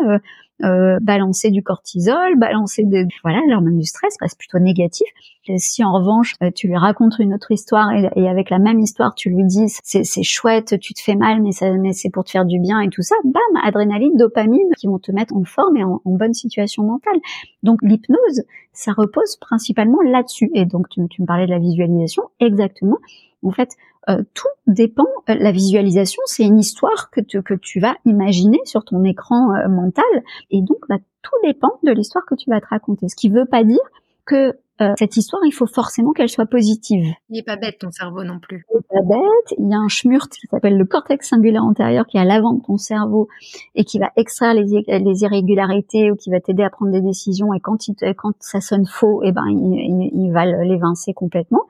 [0.62, 5.08] euh, balancer du cortisol, balancer des, voilà l'hormone du stress reste plutôt négatif.
[5.56, 9.16] Si en revanche euh, tu lui racontes une autre histoire et, avec la même histoire
[9.16, 11.50] tu lui dis c'est chouette, tu te fais mal mais,
[11.80, 15.00] mais c'est pour te faire du bien et tout ça, bam, adrénaline, dopamine qui vont
[15.00, 17.18] te mettre en forme et en, bonne situation mentale.
[17.64, 20.50] Donc l'hypnose, ça repose principalement là-dessus.
[20.54, 22.98] Et donc tu, tu me parlais de la visualisation, exactement.
[23.44, 23.70] En fait,
[24.08, 25.06] euh, tout dépend.
[25.28, 29.68] Euh, la visualisation, c'est une histoire que que tu vas imaginer sur ton écran euh,
[29.68, 30.04] mental,
[30.50, 33.08] et donc bah, tout dépend de l'histoire que tu vas te raconter.
[33.08, 33.80] Ce qui veut pas dire
[34.24, 34.58] que
[34.96, 37.14] cette histoire, il faut forcément qu'elle soit positive.
[37.28, 38.64] Il est pas bête ton cerveau non plus.
[38.72, 39.54] Il est pas bête.
[39.58, 42.54] Il y a un schmurt qui s'appelle le cortex singulaire antérieur qui est à l'avant
[42.54, 43.28] de ton cerveau
[43.74, 47.54] et qui va extraire les, les irrégularités ou qui va t'aider à prendre des décisions.
[47.54, 51.62] Et quand, il, quand ça sonne faux, eh ben il, il va l'évincer complètement.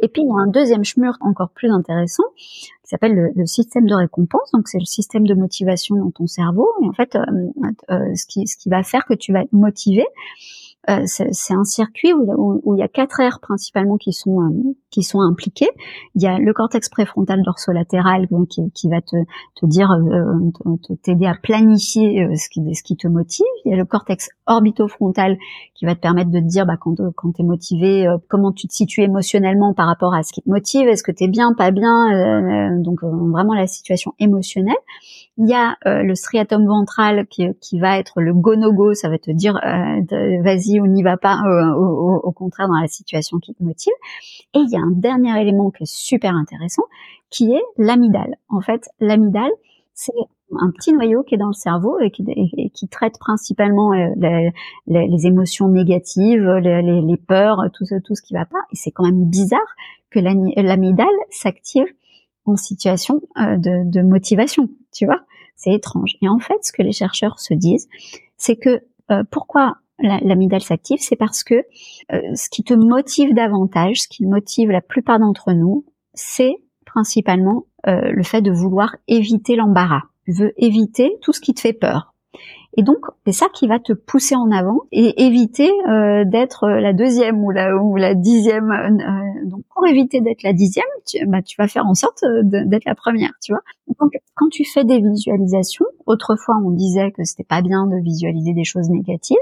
[0.00, 3.86] Et puis il y a un deuxième schmur encore plus intéressant qui s'appelle le, système
[3.86, 4.50] de récompense.
[4.52, 6.68] Donc c'est le système de motivation dans ton cerveau.
[6.82, 7.22] Et en fait, euh,
[7.90, 10.04] euh, ce, qui, ce qui va faire que tu vas être motivé,
[10.88, 15.02] euh, c'est un circuit où, il y a quatre aires principalement qui sont euh, qui
[15.02, 15.68] sont impliquées.
[16.14, 19.16] Il y a le cortex préfrontal dorsolatéral qui, qui va te,
[19.56, 23.44] te dire euh, t'aider à planifier ce qui ce qui te motive.
[23.66, 25.36] Il y a le cortex orbitofrontal
[25.74, 28.72] qui va te permettre de te dire bah, quand quand t'es motivé comment tu te
[28.72, 30.88] situes émotionnellement par rapport à ce qui te motive.
[30.88, 34.74] Est-ce que t'es bien, pas bien Donc vraiment la situation émotionnelle.
[35.42, 39.30] Il y a le striatum ventral qui, qui va être le go-no-go, ça va te
[39.30, 39.58] dire
[40.42, 43.92] vas-y on n'y va pas, euh, au, contraire dans la situation qui te motive.
[44.54, 46.84] Et il y a un dernier élément qui est super intéressant,
[47.30, 48.36] qui est l'amidale.
[48.48, 49.50] En fait, l'amidale,
[49.94, 50.12] c'est
[50.58, 54.50] un petit noyau qui est dans le cerveau et qui, traite principalement euh,
[54.86, 58.60] les, émotions négatives, les, peurs, tout ce, tout ce qui va pas.
[58.72, 59.60] Et c'est quand même bizarre
[60.10, 61.86] que l'amidale s'active
[62.46, 65.20] en situation euh, de, motivation, tu vois.
[65.56, 66.16] C'est étrange.
[66.22, 67.88] Et en fait, ce que les chercheurs se disent,
[68.38, 68.80] c'est que
[69.30, 71.66] pourquoi l'amygdale s'active, c'est parce que
[72.12, 75.84] euh, ce qui te motive davantage, ce qui motive la plupart d'entre nous,
[76.14, 80.02] c'est principalement euh, le fait de vouloir éviter l'embarras.
[80.24, 82.09] Tu veux éviter tout ce qui te fait peur.
[82.76, 86.92] Et donc, c'est ça qui va te pousser en avant et éviter euh, d'être la
[86.92, 88.70] deuxième ou la, ou la dixième.
[88.70, 92.42] Euh, donc, pour éviter d'être la dixième, tu, bah, tu vas faire en sorte euh,
[92.44, 93.62] d'être la première, tu vois.
[94.00, 98.52] Donc, quand tu fais des visualisations, autrefois on disait que c'était pas bien de visualiser
[98.52, 99.36] des choses négatives.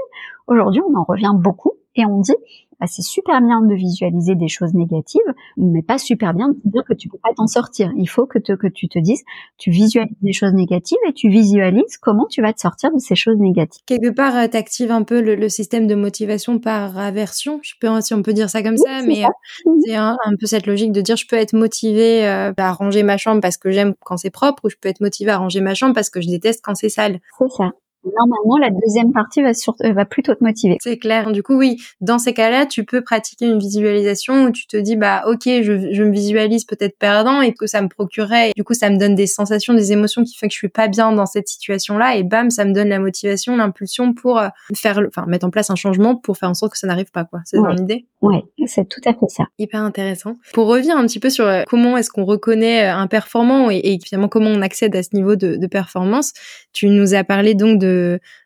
[0.47, 2.35] Aujourd'hui, on en revient beaucoup et on dit
[2.79, 5.21] bah, c'est super bien de visualiser des choses négatives,
[5.57, 7.91] mais pas super bien de dire que tu peux pas t'en sortir.
[7.97, 9.23] Il faut que, que tu te dises,
[9.57, 13.15] tu visualises des choses négatives et tu visualises comment tu vas te sortir de ces
[13.15, 13.83] choses négatives.
[13.85, 18.01] Quelque part, euh, tu actives un peu le, système de motivation par aversion, je peux,
[18.01, 21.01] si on peut dire ça comme ça, mais euh, c'est un, peu cette logique de
[21.01, 24.29] dire je peux être motivé euh, à ranger ma chambre parce que j'aime quand c'est
[24.29, 26.75] propre, ou je peux être motivé à ranger ma chambre parce que je déteste quand
[26.75, 27.19] c'est sale.
[27.39, 27.71] C'est ça
[28.05, 30.77] normalement la deuxième partie va, sur, va plutôt te motiver.
[30.81, 31.31] C'est clair.
[31.31, 34.95] Du coup, oui, dans ces cas-là, tu peux pratiquer une visualisation où tu te dis
[34.95, 38.51] bah ok, je, je me visualise peut-être perdant et que ça me procurerait.
[38.55, 40.87] du coup, ça me donne des sensations, des émotions qui font que je suis pas
[40.87, 45.01] bien dans cette situation-là et bam, ça me donne la motivation, l'impulsion pour euh, faire,
[45.07, 47.39] enfin mettre en place un changement pour faire en sorte que ça n'arrive pas quoi.
[47.45, 48.05] C'est dans l'idée?
[48.21, 49.45] Ouais, c'est tout à fait ça.
[49.57, 50.35] Hyper intéressant.
[50.53, 53.77] Pour revenir un petit peu sur euh, comment est-ce qu'on reconnaît euh, un performant et,
[53.83, 56.33] et finalement comment on accède à ce niveau de, de performance,
[56.73, 57.88] tu nous as parlé donc de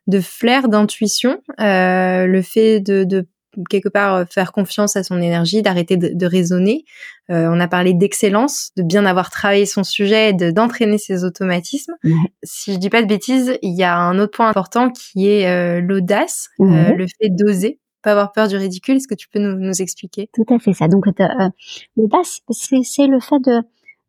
[0.07, 3.27] de, flair, d'intuition, euh, le fait de,
[3.69, 6.85] quelque part euh, faire confiance à son énergie, d'arrêter de, raisonner.
[7.29, 11.93] Euh, on a parlé d'excellence, de bien avoir travaillé son sujet, de d'entraîner ses automatismes.
[12.43, 15.81] Si je dis pas de bêtises, il y a un autre point important qui est
[15.81, 18.97] l'audace, le fait d'oser, pas avoir peur du ridicule.
[18.97, 20.29] Est-ce que tu peux nous, expliquer?
[20.33, 20.87] Tout à fait ça.
[20.87, 21.05] Donc
[21.95, 23.61] l'audace, c'est le fait de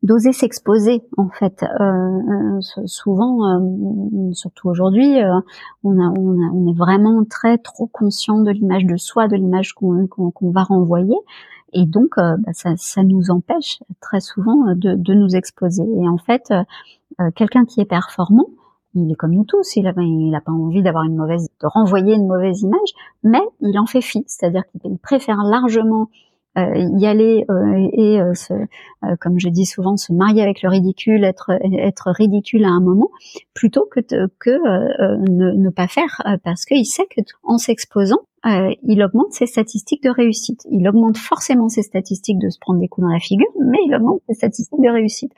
[0.04, 1.64] d'oser s'exposer en fait.
[1.64, 5.40] Euh, euh souvent, euh, surtout aujourd'hui, euh,
[5.82, 9.34] on, a, on, a, on, est vraiment très trop conscient de l'image de soi, de
[9.34, 10.06] l'image qu'on
[10.42, 11.16] va renvoyer,
[11.72, 15.82] et donc bah, ça, ça, nous empêche très souvent de, de, nous exposer.
[15.82, 16.52] Et en fait,
[17.34, 18.46] quelqu'un qui est performant,
[18.94, 21.66] il est comme nous tous, il a, il a pas envie d'avoir une mauvaise, de
[21.66, 22.92] renvoyer une mauvaise image,
[23.24, 28.34] mais il en fait fi, c'est-à-dire qu'il préfère largement euh, y aller euh, et, euh,
[28.34, 28.54] se,
[29.20, 33.10] comme je dis souvent, se marier avec le ridicule, être être ridicule à un moment,
[33.54, 34.00] plutôt que
[34.38, 34.50] que
[35.30, 40.10] ne, ne, pas faire, parce qu'il sait que en s'exposant, il augmente ses statistiques de
[40.10, 40.66] réussite.
[40.70, 43.94] Il augmente forcément ses statistiques de se prendre des coups dans la figure, mais il
[43.94, 45.32] augmente ses statistiques de réussite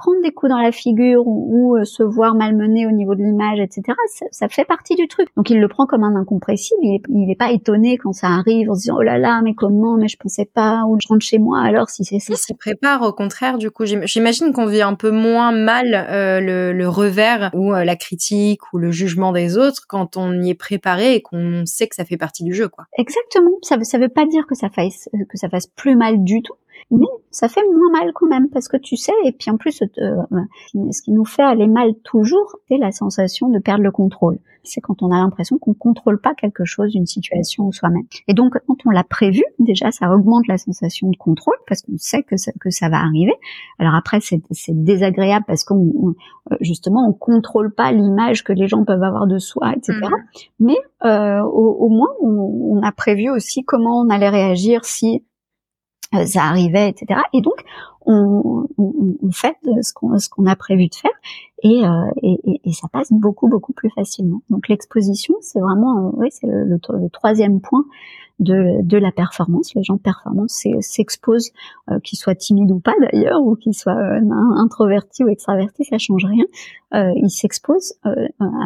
[0.00, 3.58] prendre des coups dans la figure ou, euh, se voir malmené au niveau de l'image,
[3.60, 3.82] etc.
[4.30, 5.28] Ça, fait partie du truc.
[5.36, 6.80] Donc il le prend comme un incompressible.
[6.82, 9.96] Il n'est pas étonné quand ça arrive en se disant oh là là, mais comment,
[9.96, 12.32] mais je pensais pas, ou je rentre chez moi alors si c'est ça.
[12.32, 13.58] Il s'y prépare au contraire.
[13.58, 16.40] Du coup, j'imagine qu'on vit un peu moins mal euh,
[16.72, 20.54] le, revers ou euh, la critique ou le jugement des autres quand on y est
[20.54, 22.86] préparé et qu'on sait que ça fait partie du jeu, quoi.
[22.96, 23.52] Exactement.
[23.62, 26.42] Ça veut, ça veut pas dire que ça fasse que ça fasse plus mal du
[26.42, 26.54] tout
[26.90, 29.82] mais ça fait moins mal quand même parce que tu sais et puis en plus
[29.82, 30.16] euh,
[30.90, 34.38] ce qui nous fait aller mal toujours c'est la sensation de perdre le contrôle.
[34.62, 38.04] C'est quand on a l'impression qu'on contrôle pas quelque chose une situation ou soi-même.
[38.28, 41.96] Et donc quand on l'a prévu déjà ça augmente la sensation de contrôle parce qu'on
[41.96, 43.34] sait que ça, que ça va arriver.
[43.78, 46.14] Alors après c'est désagréable parce qu'on
[46.50, 50.64] euh, justement on contrôle pas l'image que les gens peuvent avoir de soi etc mmh.
[50.64, 55.24] mais euh, au, au, moins on, on a prévu aussi comment on allait réagir si
[56.26, 57.20] ça arrivait, etc.
[57.32, 57.64] Et donc,
[58.06, 61.10] on, on, on fait ce qu'on ce qu'on a prévu de faire
[61.62, 64.40] et, euh, et, et, ça passe beaucoup beaucoup plus facilement.
[64.48, 67.84] Donc l'exposition, c'est vraiment, euh, oui, c'est le, le, troisième point
[68.38, 69.74] de, de la performance.
[69.74, 71.52] Les gens performants s'exposent,
[71.90, 74.20] euh, qu'ils soient timides ou pas d'ailleurs, ou qu'ils soient euh,
[74.56, 76.44] introvertis ou extravertis, ça change rien.
[76.94, 77.94] Euh, ils s'exposent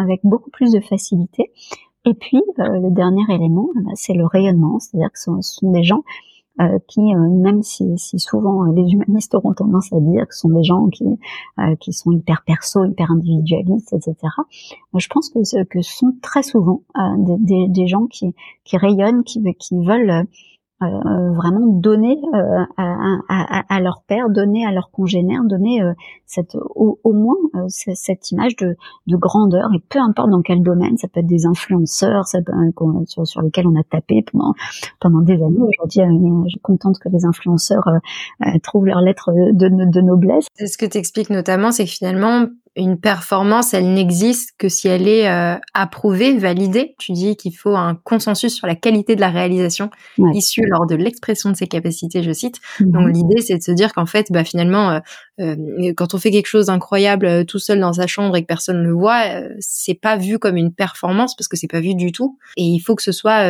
[0.01, 1.51] avec beaucoup plus de facilité.
[2.07, 6.05] Et puis le dernier élément, bah, c'est le rayonnement, c'est-à-dire que ce sont des gens
[6.61, 10.35] euh, qui, euh, même si, si, souvent euh, les humanistes auront tendance à dire que
[10.35, 11.05] ce sont des gens qui,
[11.81, 14.15] qui sont hyper perso, hyper individualistes, etc.
[14.97, 16.83] je pense que ce que sont très souvent
[17.19, 20.23] des, des, gens qui, qui rayonnent, qui, qui veulent euh,
[20.81, 25.93] vraiment donner euh, à, à, à, leur père, donner à leurs congénères, donner euh,
[26.27, 27.37] cette, au, au moins
[27.69, 31.47] cette image de, de, grandeur et peu importe dans quel domaine, ça peut être des
[31.47, 32.53] influenceurs, ça peut,
[33.07, 34.55] sur, sur lesquels on a tapé pendant
[35.01, 35.61] pendant des années.
[35.61, 36.03] Aujourd'hui,
[36.45, 37.89] je suis contente que les influenceurs
[38.63, 40.47] trouvent leur lettre de, de, de noblesse.
[40.57, 42.47] Ce que tu expliques notamment, c'est que finalement
[42.77, 46.97] une performance, elle n'existe que si elle est euh, approuvée, validée.
[46.99, 49.91] Tu dis qu'il faut un consensus sur la qualité de la réalisation
[50.33, 52.61] issue lors de l'expression de ses capacités, je cite.
[52.81, 52.91] Mhm.
[52.91, 55.01] Donc l'idée, c'est de se dire qu'en fait, bah, finalement, euh,
[55.41, 58.79] euh, quand on fait quelque chose d'incroyable tout seul dans sa chambre et que personne
[58.79, 59.23] ne le voit,
[59.61, 62.39] c'est pas vu comme une performance parce que c'est pas vu du tout.
[62.57, 63.45] Et il faut que ce soit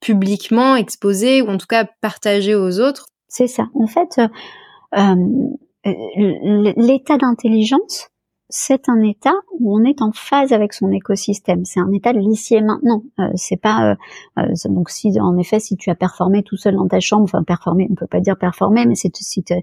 [0.00, 3.06] publiquement exposé ou en tout cas partagé aux autres.
[3.28, 3.68] C'est ça.
[3.74, 4.20] En fait,
[5.84, 8.08] l'état d'intelligence
[8.48, 11.64] c'est un état où on est en phase avec son écosystème.
[11.64, 13.02] C'est un état de l'ici maintenant.
[13.18, 13.94] Euh, c'est pas euh,
[14.38, 17.42] euh, donc si en effet si tu as performé tout seul dans ta chambre, enfin
[17.42, 19.54] performé, on peut pas dire performer, mais c'est si tu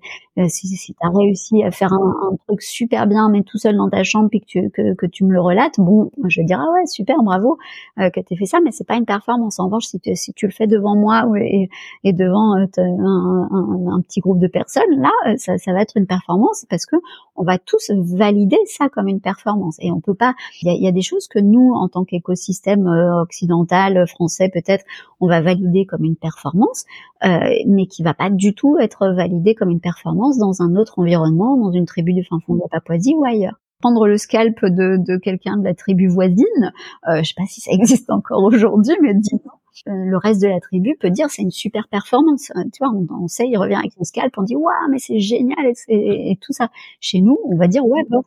[0.48, 4.04] si, si as réussi à faire un, truc super bien, mais tout seul dans ta
[4.04, 6.86] chambre, puis que tu que, que tu me le relates, bon, je dire ah ouais
[6.86, 7.58] super, bravo
[7.98, 9.60] que tu fait ça, mais c'est pas une performance.
[9.60, 11.70] En revanche, si tu si tu le fais devant moi et,
[12.04, 16.08] et devant un, un, un, petit groupe de personnes, là, ça, ça va être une
[16.08, 16.98] performance parce que
[17.36, 19.78] on va tous valider ça comme une performance.
[19.80, 20.34] Et on peut pas.
[20.62, 24.86] Il y a, des choses que nous, en tant qu'écosystème euh, occidental, français, peut-être,
[25.20, 26.86] on va valider comme une performance,
[27.26, 31.00] euh, mais qui va pas du tout être validé comme une performance dans un autre
[31.00, 34.64] environnement, dans une tribu du fin fond de la Papouasie ou ailleurs prendre le scalp
[34.64, 36.72] de, de quelqu'un de la tribu voisine,
[37.10, 39.42] euh, je sais pas si ça existe encore aujourd'hui, mais dis
[39.88, 42.52] euh, le reste de la tribu peut dire c'est une super performance.
[42.72, 45.74] Tu vois, on, sait, il revient avec son scalp, on dit waouh mais c'est génial
[45.90, 46.70] et, tout ça.
[47.02, 48.24] Chez nous, on va dire ouais bon.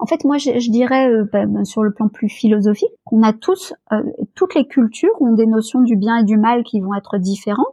[0.00, 3.32] En fait, moi, je, dirais euh, bah, bah, sur le plan plus philosophique, qu'on a
[3.32, 4.02] tous, euh,
[4.34, 7.66] toutes les cultures ont des notions du bien et du mal qui vont être différentes.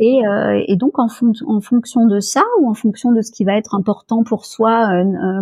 [0.00, 3.74] Et, euh, donc en, fonction de ça ou en fonction de ce qui va être
[3.74, 4.88] important pour soi,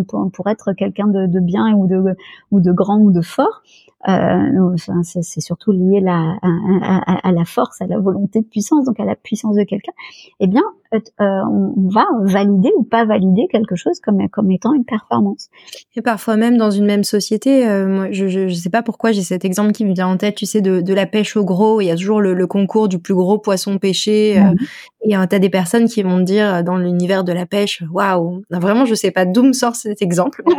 [0.09, 3.63] pour, être quelqu'un de, bien ou de, grand ou de fort,
[4.07, 9.15] c'est surtout lié à, à, la force, à la volonté de puissance, donc à la
[9.15, 9.93] puissance de quelqu'un.
[10.41, 10.65] Eh bien,
[10.95, 15.49] euh, on va valider ou pas valider quelque chose comme comme étant une performance.
[15.97, 19.23] Et parfois même dans une même société, euh, moi, je, je, sais pas pourquoi j'ai
[19.23, 20.35] cet exemple qui me vient en tête.
[20.35, 22.89] Tu sais, de, de la pêche au gros, il y a toujours le, le concours
[22.89, 24.39] du plus gros poisson pêché.
[24.39, 24.55] Euh,
[25.03, 28.43] et tu as des personnes qui vont me dire dans l'univers de la pêche, waouh,
[28.51, 30.43] vraiment, je sais pas d'où me sort cet exemple.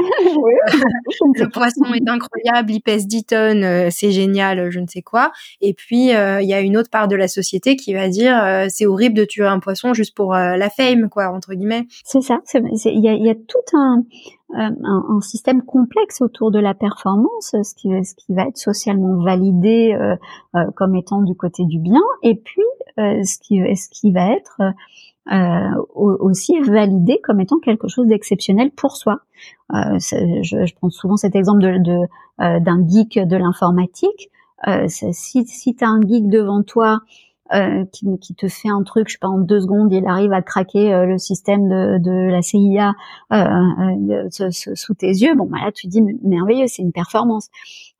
[1.35, 5.31] le poisson est incroyable, il pèse 10 tonnes, c'est génial, je ne sais quoi.
[5.61, 8.85] Et puis, il y a une autre part de la société qui va dire, c'est
[8.85, 11.85] horrible de tuer un poisson juste pour la fame, quoi, entre guillemets.
[12.03, 12.39] C'est ça.
[12.53, 14.03] Il y a, tout un,
[14.53, 19.23] un, un, système complexe autour de la performance, ce qui, ce qui va être socialement
[19.23, 19.95] validé
[20.75, 22.63] comme étant du côté du bien, et puis
[22.99, 24.59] euh, ce, qui, ce qui va être
[25.31, 29.19] euh, aussi validé comme étant quelque chose d'exceptionnel pour soi.
[29.73, 32.07] Euh, je, prends souvent cet exemple de, de
[32.41, 34.29] euh, d'un geek de l'informatique.
[34.67, 37.01] Euh, si si tu as un geek devant toi
[37.53, 40.41] euh, qui, te fait un truc, je sais pas, en deux secondes, il arrive à
[40.41, 42.93] craquer le système de, de la CIA
[44.75, 45.35] sous tes yeux.
[45.35, 47.49] Bon, bah là, tu dis merveilleux, c'est une performance.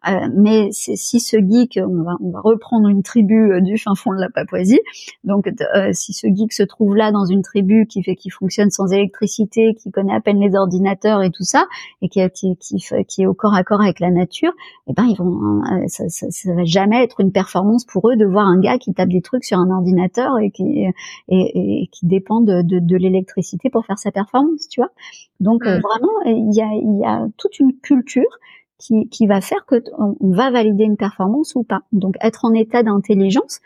[0.07, 3.95] Euh, mais si ce geek, on va, on va reprendre une tribu euh, du fin
[3.95, 4.79] fond de la Papouasie,
[5.23, 8.69] donc euh, si ce geek se trouve là dans une tribu qui fait qui fonctionne
[8.69, 11.65] sans électricité, qui connaît à peine les ordinateurs et tout ça,
[12.03, 12.77] et qui, qui, qui,
[13.07, 14.53] qui est au corps à corps avec la nature,
[14.87, 18.25] eh ben ils vont, ça, ça, ça, va jamais être une performance pour eux de
[18.25, 20.85] voir un gars qui tape des trucs sur un ordinateur et qui
[21.27, 24.91] et, et qui dépend de, de, de l'électricité pour faire sa performance, tu vois.
[25.39, 25.79] Donc mmh.
[25.79, 28.39] vraiment, il y a, il y a toute une culture
[28.77, 31.81] qui, qui va faire que on va valider une performance ou pas.
[31.91, 33.59] Donc être en état d'intelligence,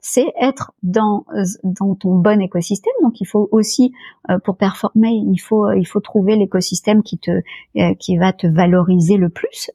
[0.00, 1.24] c'est être dans
[1.64, 2.92] dans ton bon écosystème.
[3.02, 3.92] Donc il faut aussi
[4.30, 8.46] euh, pour performer, il faut il faut trouver l'écosystème qui te euh, qui va te
[8.46, 9.70] valoriser le plus.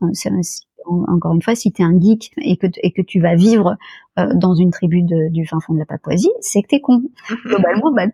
[1.07, 3.75] encore une fois, si tu es un geek et que et que tu vas vivre
[4.19, 7.01] euh, dans une tribu de, du fin fond de la Papouasie, c'est que t'es con.
[7.45, 8.07] Globalement, bah,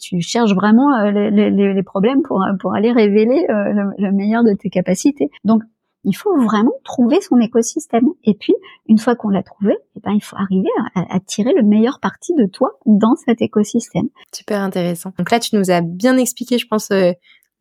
[0.00, 4.54] tu cherches vraiment les, les, les, problèmes pour pour aller révéler le, le meilleur de
[4.54, 5.30] tes capacités.
[5.44, 5.62] Donc
[6.04, 8.06] il faut vraiment trouver son écosystème.
[8.24, 8.54] Et puis,
[8.86, 12.34] une fois qu'on l'a trouvé, eh ben, il faut arriver à, tirer le meilleur parti
[12.34, 14.08] de toi dans cet écosystème.
[14.34, 15.12] Super intéressant.
[15.18, 17.12] Donc là, tu nous as bien expliqué, je pense, euh,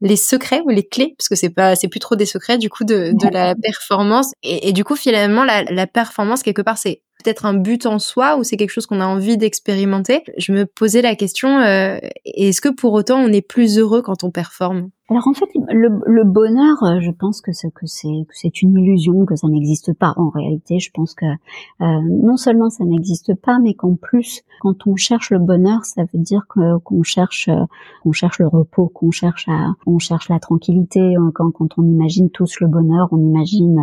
[0.01, 2.69] les secrets ou les clés, parce que c'est pas, c'est plus trop des secrets du
[2.69, 4.33] coup de, de la performance.
[4.43, 8.38] Et, du coup, finalement, la, la performance quelque part, c'est peut-être un but en soi
[8.38, 10.24] ou c'est quelque chose qu'on a envie d'expérimenter?
[10.38, 14.24] Je me posais la question, euh, est-ce que pour autant on est plus heureux quand
[14.24, 14.89] on performe?
[15.09, 19.36] Alors en fait, le, bonheur, euh, je pense que c'est que c'est une illusion, que
[19.36, 20.13] ça n'existe pas.
[20.15, 24.88] En réalité, je pense que euh, non seulement ça n'existe pas, mais qu'en plus, quand
[24.88, 27.49] on cherche le bonheur, ça veut dire qu'on cherche
[28.01, 29.47] qu'on cherche le repos, qu'on cherche
[29.86, 31.15] on cherche la tranquillité.
[31.36, 33.78] Quand, on imagine tous le bonheur, on imagine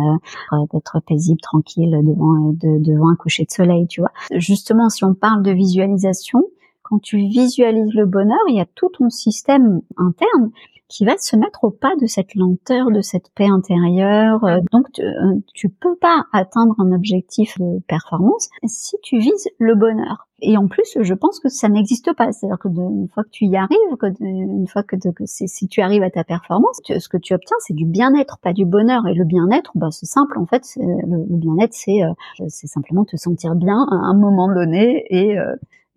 [0.73, 4.11] d'être paisible, tranquille devant de, devant un coucher de soleil, tu vois.
[4.31, 6.43] Justement, si on parle de visualisation,
[6.83, 10.51] quand tu visualises le bonheur, il y a tout ton système interne
[10.91, 14.43] qui va se mettre au pas de cette lenteur, de cette paix intérieure.
[14.43, 19.47] Euh, donc tu, euh, tu peux pas atteindre un objectif de performance si tu vises
[19.57, 20.27] le bonheur.
[20.41, 22.31] Et en plus, je pense que ça n'existe pas.
[22.33, 26.03] C'est-à-dire que une fois que tu y arrives, que une fois que, si tu arrives
[26.03, 29.07] à ta performance, ce que tu obtiens, c'est du bien-être, pas du bonheur.
[29.07, 30.63] Et le bien-être, bah, c'est simple en fait.
[30.77, 35.37] Le, bien-être, c'est euh, simplement te sentir bien à un moment donné et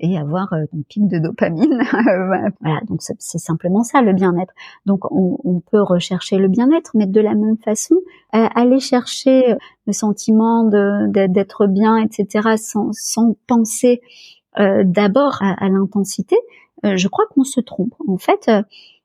[0.04, 1.82] et avoir euh, ton pic de dopamine.
[2.60, 4.52] voilà, donc c'est simplement ça le bien-être.
[4.86, 7.96] Donc on, peut rechercher le bien-être, mais de la même façon,
[8.32, 14.02] aller chercher le sentiment d'être bien, etc., sans, penser
[14.58, 16.36] d'abord à, l'intensité,
[16.82, 17.94] je crois qu'on se trompe.
[18.08, 18.50] En fait,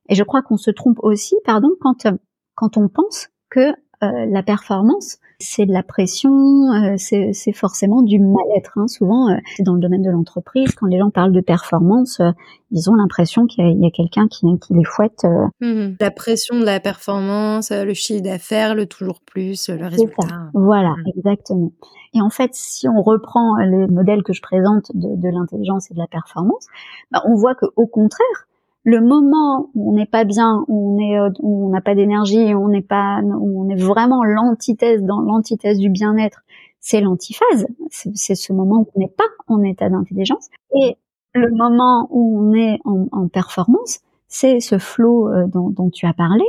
[0.09, 2.07] et je crois qu'on se trompe aussi, pardon, quand
[2.55, 3.69] quand on pense que
[4.03, 8.73] euh, la performance, c'est de la pression, euh, c'est forcément du mal-être.
[8.77, 8.87] Hein.
[8.87, 12.21] Souvent, euh, c'est dans le domaine de l'entreprise, quand les gens parlent de performance,
[12.71, 15.25] ils ont l'impression qu'il y a, quelqu'un qui, qui, les fouette.
[15.61, 20.49] Mmh la pression de la performance, le chiffre d'affaires, le toujours plus, le résultat.
[20.53, 21.17] Voilà, mmh.
[21.17, 21.71] exactement.
[22.13, 25.93] Et en fait, si on reprend les modèles que je présente de, de l'intelligence et
[25.93, 26.67] de la performance,
[27.11, 28.47] bah, on voit que au contraire,
[28.89, 31.93] le moment où on n'est pas bien, où on est, euh, où on n'a pas
[31.93, 36.41] d'énergie, où on n'est pas, où on est vraiment l'antithèse dans l'antithèse du bien-être,
[36.79, 37.67] c'est l'antiphase.
[37.89, 40.49] C'est ce moment où on n'est pas en état d'intelligence.
[40.75, 40.97] Et
[41.33, 46.45] le moment où on est en, performance, c'est ce flot euh, dont, tu as parlé,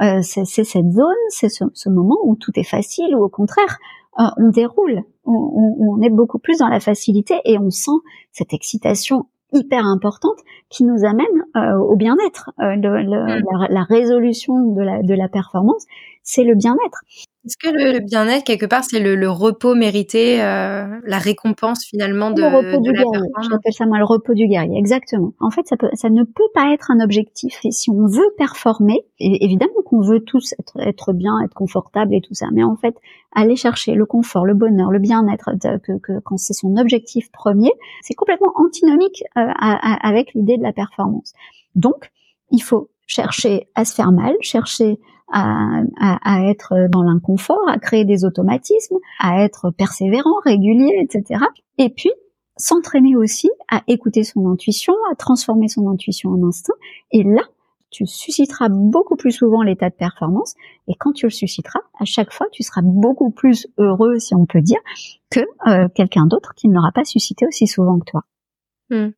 [0.00, 3.78] euh, c'est cette zone, c'est ce, moment où tout est facile, ou au contraire,
[4.16, 7.98] on déroule, on, on, est beaucoup plus dans la facilité et on sent
[8.30, 10.38] cette excitation hyper importante
[10.68, 12.50] qui nous amène euh, au bien-être.
[12.60, 13.44] Euh, mm.
[13.70, 15.86] la, résolution de la, de la performance,
[16.22, 17.02] c'est le bien-être.
[17.44, 22.40] Est-ce que le, bien-être, quelque part, c'est le, repos mérité, euh, la récompense finalement de,
[22.40, 23.28] le repos du guerrier.
[23.50, 25.34] J'appelle ça moi le repos du guerrier, exactement.
[25.40, 27.58] En fait, ça, peut, ça ne peut pas être un objectif.
[27.64, 32.22] Et si on veut performer, évidemment qu'on veut tous être, être bien, être confortable et
[32.22, 32.94] tout ça, mais en fait,
[33.32, 37.72] aller chercher le confort, le bonheur, le bien-être, que, que, quand c'est son objectif premier,
[38.00, 41.34] c'est complètement antinomique euh, avec l'idée de la performance.
[41.74, 42.10] Donc,
[42.50, 44.98] il faut chercher à se faire mal, chercher
[45.32, 51.40] à, à, être dans l'inconfort, à créer des automatismes, à être persévérant, régulier, etc.
[51.78, 52.10] Et puis
[52.56, 56.74] s'entraîner aussi à écouter son intuition, à transformer son intuition en instinct.
[57.10, 57.42] Et là,
[57.90, 60.54] tu susciteras beaucoup plus souvent l'état de performance.
[60.88, 64.46] Et quand tu le susciteras, à chaque fois, tu seras beaucoup plus heureux, si on
[64.46, 64.80] peut dire,
[65.30, 68.22] que euh, quelqu'un d'autre qui ne l'aura pas suscité aussi souvent que toi.
[68.90, 69.08] Mmh.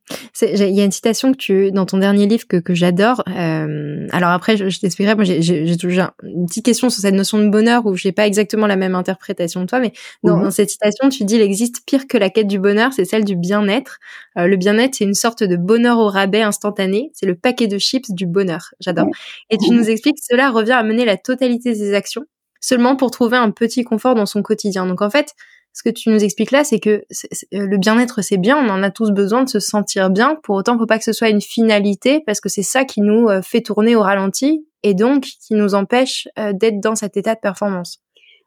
[0.41, 3.21] Il y a une citation que tu dans ton dernier livre que, que j'adore.
[3.27, 5.15] Euh, alors après, je, je t'expliquerai.
[5.15, 8.65] Moi, j'ai toujours une petite question sur cette notion de bonheur où j'ai pas exactement
[8.65, 9.91] la même interprétation que toi, mais
[10.23, 13.05] dans, dans, cette citation, tu dis il existe pire que la quête du bonheur, c'est
[13.05, 13.99] celle du bien-être.
[14.37, 17.11] Euh, le bien-être, c'est une sorte de bonheur au rabais instantané.
[17.13, 18.73] C'est le paquet de chips du bonheur.
[18.79, 19.07] J'adore.
[19.49, 22.23] Et tu nous expliques cela revient à mener la totalité des actions
[22.59, 24.85] seulement pour trouver un petit confort dans son quotidien.
[24.85, 25.33] Donc en fait,
[25.77, 27.03] ce que tu nous expliques là, c'est que euh,
[27.51, 30.35] le bien-être, c'est bien, on en a tous besoin de se sentir bien.
[30.41, 33.01] Pour autant, il faut pas que ce soit une finalité, parce que c'est ça qui
[33.01, 37.15] nous euh, fait tourner au ralenti et donc qui nous empêche euh, d'être dans cet
[37.15, 37.99] état de performance.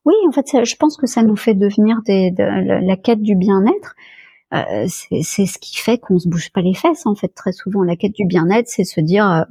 [0.04, 3.94] Oui, en fait, je pense que ça nous fait devenir la quête du bien-être.
[4.52, 7.84] Euh, c'est ce qui fait qu'on se bouge pas les fesses en fait très souvent.
[7.84, 9.42] La quête du bien-être c'est se dire euh,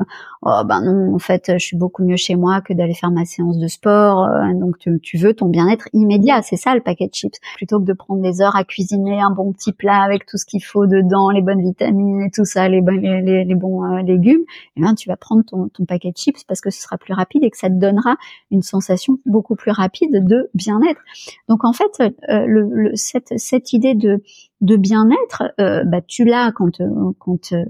[0.41, 3.23] oh ben non en fait je suis beaucoup mieux chez moi que d'aller faire ma
[3.23, 7.07] séance de sport euh, donc tu, tu, veux ton bien-être immédiat c'est ça le paquet
[7.07, 7.39] de chips.
[7.55, 10.45] Plutôt que de prendre des heures à cuisiner un bon petit plat avec tout ce
[10.45, 14.79] qu'il faut dedans les bonnes vitamines et tout ça les, les, les, bons légumes et
[14.79, 17.13] eh ben tu vas prendre ton, ton paquet de chips parce que ce sera plus
[17.13, 18.17] rapide et que ça te donnera
[18.51, 20.99] une sensation beaucoup plus rapide de bien-être.
[21.47, 24.21] Donc en fait le, le, cette, cette idée de
[24.61, 27.65] de bien-être, euh, bah, tu l'as quand euh, quand euh,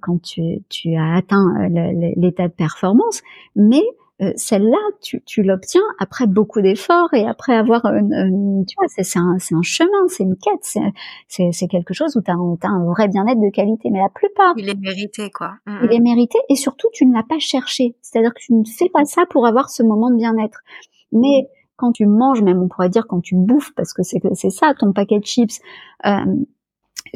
[0.00, 1.68] quand tu, tu as atteint
[2.16, 3.22] l'état de performance,
[3.56, 3.82] mais
[4.36, 9.36] celle-là, tu, tu l'obtiens après beaucoup d'efforts et après avoir, une, tu vois, c'est un,
[9.36, 10.78] un chemin, c'est une quête,
[11.26, 13.90] c'est quelque chose où tu as, as, un vrai bien-être de qualité.
[13.90, 15.54] Mais la plupart, il est mérité, quoi.
[15.66, 16.02] Mm, il est mm.
[16.04, 17.96] mérité et surtout tu ne l'as pas cherché.
[18.00, 20.60] C'est-à-dire que tu ne fais pas ça pour avoir ce moment de bien-être.
[21.10, 21.48] Mais
[21.82, 24.72] quand tu manges, même on pourrait dire quand tu bouffes, parce que c'est c'est ça
[24.78, 25.60] ton paquet de chips,
[26.06, 26.24] euh,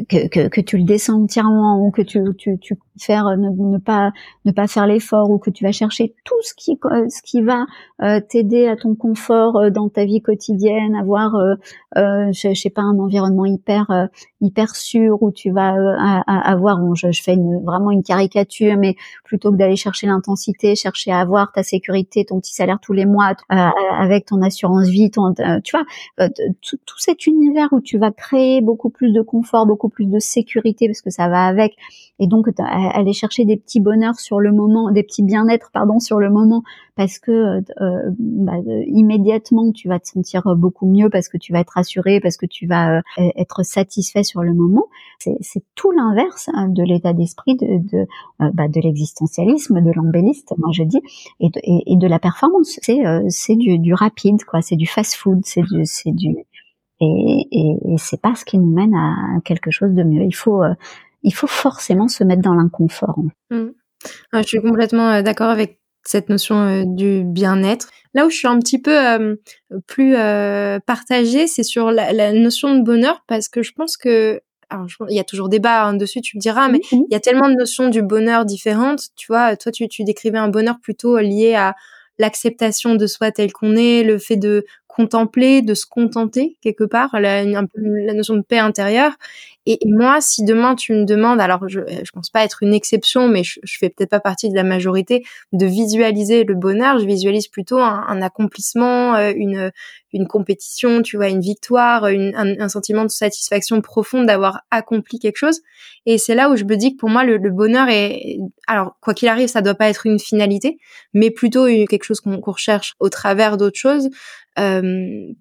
[0.08, 3.78] que, que, que, tu le descends entièrement ou que tu, tu, tu faire ne, ne,
[3.78, 4.12] pas
[4.44, 7.66] ne pas faire l'effort ou que tu vas chercher tout ce qui ce qui va
[8.02, 11.54] euh, t'aider à ton confort euh, dans ta vie quotidienne, avoir euh,
[11.96, 14.08] euh je, sais pas un environnement hyper
[14.40, 15.74] hyper sûr où tu vas
[16.26, 20.74] avoir bon, je, je, fais une, vraiment une caricature mais plutôt que d'aller chercher l'intensité,
[20.74, 25.10] chercher à avoir ta sécurité, ton petit salaire tous les mois avec ton assurance vie,
[25.10, 25.34] ton,
[25.64, 26.28] tu vois
[26.60, 30.88] tout cet univers où tu vas créer beaucoup plus de confort, beaucoup plus de sécurité
[30.88, 31.74] parce que ça va avec
[32.18, 36.18] et donc aller chercher des petits bonheurs sur le moment, des petits bien-être pardon sur
[36.18, 36.62] le moment
[36.96, 38.54] parce que euh, euh bah,
[38.86, 42.46] immédiatement tu vas te sentir beaucoup mieux parce que tu vas être rassuré parce que
[42.46, 44.86] tu vas euh, être satisfait sur le moment.
[45.18, 48.06] C'est tout l'inverse hein, de l'état d'esprit de de,
[48.40, 51.00] euh, bah, l'existentialisme, de l'embelliste, moi je dis,
[51.40, 52.78] et de, et, de la performance.
[52.80, 56.46] C'est c'est du, rapide quoi, c'est du fast-food, c'est du
[57.00, 60.22] et, et, et c'est pas ce qui nous mène à quelque chose de mieux.
[60.24, 60.62] Il faut
[61.22, 63.18] il faut forcément se mettre dans l'inconfort.
[63.50, 63.66] Mmh.
[64.32, 67.88] Ah, je suis complètement d'accord avec cette notion du bien-être.
[68.14, 69.36] Là où je suis un petit peu
[69.86, 70.14] plus
[70.86, 75.20] partagée, c'est sur la, notion de bonheur parce que je pense que alors, il y
[75.20, 77.88] a toujours débat hein, dessus, tu me diras, mais il y a tellement de notions
[77.88, 79.10] du bonheur différentes.
[79.14, 81.76] Tu vois, toi, tu, tu décrivais un bonheur plutôt lié à
[82.18, 84.64] l'acceptation de soi tel qu'on est, le fait de
[84.96, 89.12] contempler, de se contenter quelque part, la, la notion de paix intérieure.
[89.66, 93.28] Et, moi, si demain tu me demandes, alors je, je pense pas être une exception,
[93.28, 97.04] mais je, je fais peut-être pas partie de la majorité, de visualiser le bonheur, je
[97.04, 99.72] visualise plutôt un, accomplissement, euh, une,
[100.12, 105.36] une compétition, tu vois, une victoire, un, un, sentiment de satisfaction profonde d'avoir accompli quelque
[105.36, 105.60] chose.
[106.06, 108.38] Et c'est là où je me dis que pour moi, le, le bonheur est,
[108.68, 110.78] alors quoi qu'il arrive, ça doit pas être une finalité,
[111.12, 114.08] mais plutôt quelque chose qu'on recherche au travers d'autres choses.
[114.58, 115.32] Euh,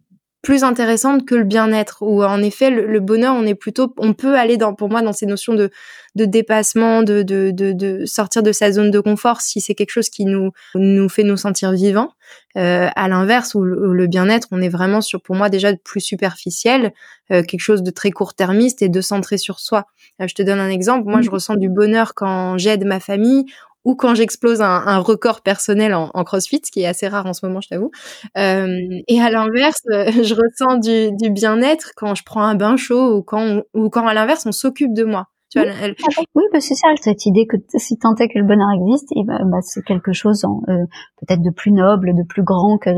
[0.45, 4.35] plus intéressante que le bien-être où en effet le, bonheur on est plutôt on peut
[4.35, 5.72] aller dans pour moi dans ces notions de
[6.13, 9.89] de dépassement de de, de, de sortir de sa zone de confort si c'est quelque
[9.89, 12.11] chose qui nous nous fait nous sentir vivants.
[12.57, 16.93] Euh, à l'inverse où le, bien-être on est vraiment sur pour moi déjà plus superficiel
[17.31, 19.88] euh, quelque chose de très court-termiste et de centré sur soi.
[20.22, 21.09] Euh, je te donne un exemple.
[21.09, 21.34] Moi je mmh.
[21.34, 23.45] ressens du bonheur quand j'aide ma famille
[23.86, 27.34] ou quand j'explose un, record personnel en, en, CrossFit, ce qui est assez rare en
[27.34, 27.91] ce moment, je t'avoue.
[28.38, 28.68] Euh,
[29.07, 33.18] et à l'inverse, euh, je ressens du, du bien-être quand je prends un bain chaud
[33.18, 37.26] ou quand, ou quand à l'inverse, on s'occupe de moi oui, bah, c'est ça, cette
[37.26, 40.43] idée que si tant est que le bonheur existe, et bah, bah, c'est quelque chose
[40.45, 40.85] euh,
[41.19, 42.91] peut-être de plus noble, de plus grand que,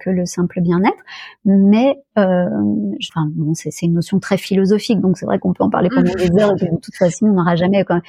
[0.00, 1.02] que, le simple bien-être.
[1.44, 2.46] Mais euh,
[3.10, 6.12] enfin, bon, c'est une notion très philosophique, donc c'est vrai qu'on peut en parler pendant
[6.14, 7.84] des heures et que de toute façon, on n'aura jamais.
[7.84, 8.00] Quand,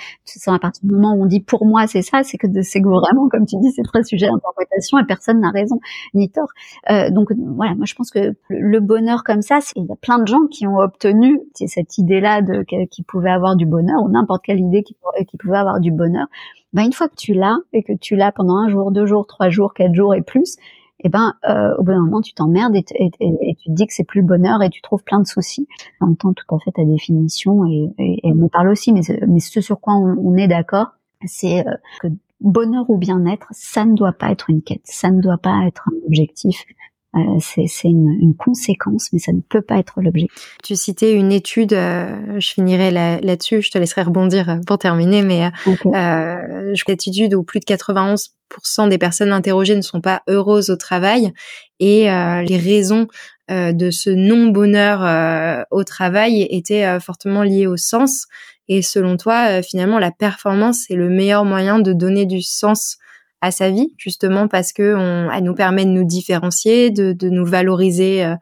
[0.47, 3.27] à partir du moment où on dit pour moi c'est ça, c'est que c'est vraiment,
[3.29, 5.79] comme tu dis, c'est très sujet d'interprétation et personne n'a raison
[6.13, 6.49] ni tort.
[6.89, 10.19] Euh, donc voilà, moi je pense que le bonheur comme ça, il y a plein
[10.19, 14.43] de gens qui ont obtenu cette idée-là de qu'ils pouvaient avoir du bonheur ou n'importe
[14.43, 14.95] quelle idée qui,
[15.37, 16.27] pouvait avoir du bonheur,
[16.73, 19.25] ben une fois que tu l'as et que tu l'as pendant un jour, deux jours,
[19.27, 20.57] trois jours, quatre jours et plus,
[21.01, 23.93] eh ben euh, au bout d'un moment tu t'emmerdes et, et, tu te dis que
[23.93, 25.67] c'est plus le bonheur et tu trouves plein de soucis.
[26.01, 29.39] En même temps, tout à fait ta définition et, elle me parle aussi, mais, mais
[29.39, 30.87] ce sur quoi on, est d'accord,
[31.25, 32.07] c'est euh, que
[32.41, 35.89] bonheur ou bien-être, ça ne doit pas être une quête, ça ne doit pas être
[35.89, 36.65] un objectif,
[37.15, 40.57] euh, c'est une, une, conséquence, mais ça ne peut pas être l'objectif.
[40.63, 45.23] Tu citais une étude, euh, je finirai là-dessus, je te laisserai rebondir euh, pour terminer,
[45.23, 45.89] mais okay.
[45.95, 50.75] euh, cette étude où plus de 91% des personnes interrogées ne sont pas heureuses au
[50.75, 51.33] travail
[51.79, 53.07] et les raisons
[53.49, 58.27] de ce non-bonheur au travail étaient fortement liées au sens.
[58.67, 62.97] Et selon toi, finalement, la performance est le meilleur moyen de donner du sens
[63.41, 67.29] à sa vie, justement parce que on, elle nous permet de nous différencier, de, de
[67.29, 68.35] nous valoriser euh,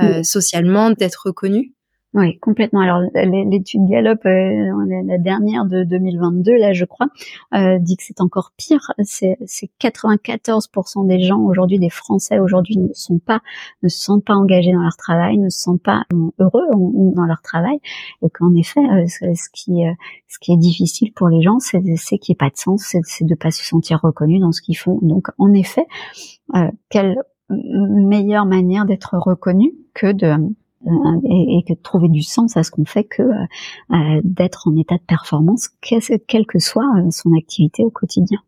[0.00, 1.72] euh socialement, d'être reconnus.
[2.18, 2.80] Oui, complètement.
[2.80, 7.06] Alors l'étude Gallup, euh, la dernière de 2022, là je crois,
[7.54, 8.92] euh, dit que c'est encore pire.
[9.04, 9.38] C'est
[9.80, 13.40] 94% des gens aujourd'hui, des Français aujourd'hui, ne sont pas,
[13.84, 16.06] ne se sentent pas engagés dans leur travail, ne se sentent pas
[16.40, 16.66] heureux
[17.14, 17.78] dans leur travail.
[18.22, 19.84] Et qu'en effet, euh, ce qui,
[20.26, 23.26] ce qui est difficile pour les gens, c'est qu'il n'y ait pas de sens, c'est
[23.26, 24.98] de pas se sentir reconnu dans ce qu'ils font.
[25.02, 25.86] Donc en effet,
[26.88, 27.14] quelle
[27.48, 30.34] meilleure manière d'être reconnu que de
[30.86, 33.34] euh, et, que de trouver du sens à ce qu'on fait que euh,
[33.92, 38.38] euh, d'être en état de performance, quelle que soit son activité au quotidien.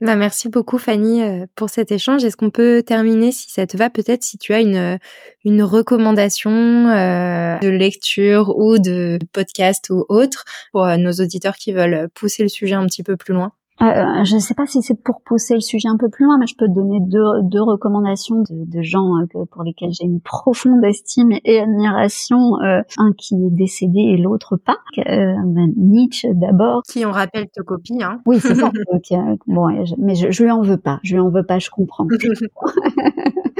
[0.00, 1.20] Bah merci beaucoup Fanny
[1.54, 2.24] pour cet échange.
[2.24, 4.98] Est-ce qu'on peut terminer, si ça te va, peut-être si tu as une,
[5.44, 12.42] une recommandation de lecture ou de podcast ou autre pour nos auditeurs qui veulent pousser
[12.42, 13.52] le sujet un petit peu plus loin?
[13.82, 16.36] Euh, je ne sais pas si c'est pour pousser le sujet un peu plus loin,
[16.38, 20.04] mais je peux te donner deux, deux recommandations de, de gens euh, pour lesquels j'ai
[20.04, 22.60] une profonde estime et admiration.
[22.62, 24.76] Euh, un qui est décédé et l'autre pas.
[24.98, 26.82] Euh, ben, Nietzsche d'abord.
[26.82, 28.70] Qui on rappelle te copie, hein Oui, c'est ça.
[29.46, 31.00] bon, mais je, je lui en veux pas.
[31.02, 31.58] Je lui en veux pas.
[31.58, 32.06] Je comprends.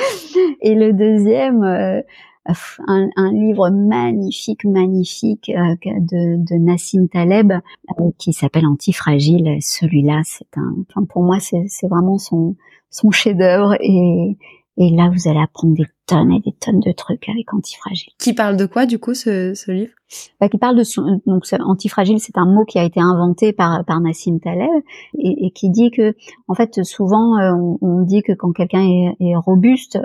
[0.61, 2.03] et le deuxième
[2.47, 9.59] un, un, livre magnifique, magnifique euh, de, de Nassim Taleb euh, qui s'appelle Antifragile.
[9.61, 12.57] Celui-là, c'est un, enfin pour moi, c'est vraiment son
[12.91, 14.37] son chef-d'œuvre et
[14.83, 18.13] et là, vous allez apprendre des tonnes et des tonnes de trucs avec Antifragile.
[18.19, 19.93] Qui parle de quoi, du coup, ce, ce livre?
[20.41, 23.85] Bah, Qui parle de son, donc Antifragile, c'est un mot qui a été inventé par
[23.85, 24.71] par Nassim Taleb
[25.19, 26.15] et, et qui dit que,
[26.49, 29.99] en fait, souvent, euh, on, on, dit que quand quelqu'un est, est, robuste,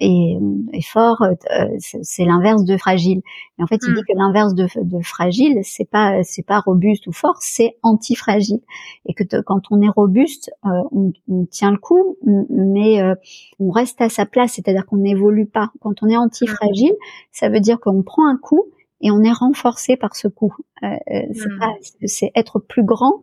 [0.00, 0.38] et,
[0.72, 3.20] et fort, euh, c'est l'inverse de fragile.
[3.58, 4.04] Et en fait, il dit hmm.
[4.04, 8.60] que l'inverse de, de, fragile, c'est pas c'est pas robuste ou fort, c'est antifragile.
[9.04, 13.14] Et que quand on est robuste, euh, on, on, tient le coup, mais euh,
[13.58, 15.70] on reste à sa place, c'est-à-dire qu'on n'évolue pas.
[15.80, 16.94] Quand on est antifragile,
[17.30, 18.64] ça veut dire qu'on prend un coup
[19.02, 20.54] et on est renforcé par ce coup.
[20.82, 22.06] Euh, mmh.
[22.06, 23.20] c'est être plus grand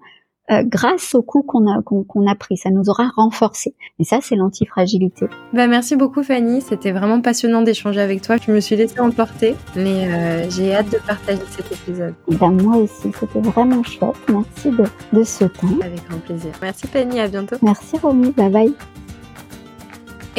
[0.52, 2.58] euh, grâce au coup qu'on a qu'on a pris.
[2.58, 3.76] Ça nous aura renforcé.
[4.00, 5.28] Et ça, c'est l'antifragilité.
[5.54, 6.62] Bah merci beaucoup Fanny.
[6.62, 8.38] C'était vraiment passionnant d'échanger avec toi.
[8.38, 12.14] Je me suis laissée emporter, mais euh, j'ai hâte de partager cet épisode.
[12.30, 14.16] Ben, moi aussi, c'était vraiment chouette.
[14.30, 14.86] Merci de,
[15.18, 15.68] de ce temps.
[15.84, 16.52] Avec grand plaisir.
[16.62, 17.20] Merci Fanny.
[17.20, 17.58] À bientôt.
[17.62, 18.32] Merci Romy.
[18.32, 18.74] Bye bye.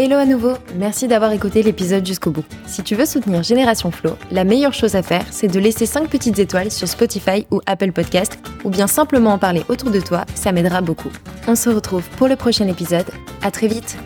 [0.00, 2.44] Hello à nouveau, merci d'avoir écouté l'épisode jusqu'au bout.
[2.68, 6.08] Si tu veux soutenir Génération Flow, la meilleure chose à faire, c'est de laisser 5
[6.08, 10.24] petites étoiles sur Spotify ou Apple Podcast, ou bien simplement en parler autour de toi,
[10.36, 11.10] ça m'aidera beaucoup.
[11.48, 13.10] On se retrouve pour le prochain épisode,
[13.42, 13.96] à très vite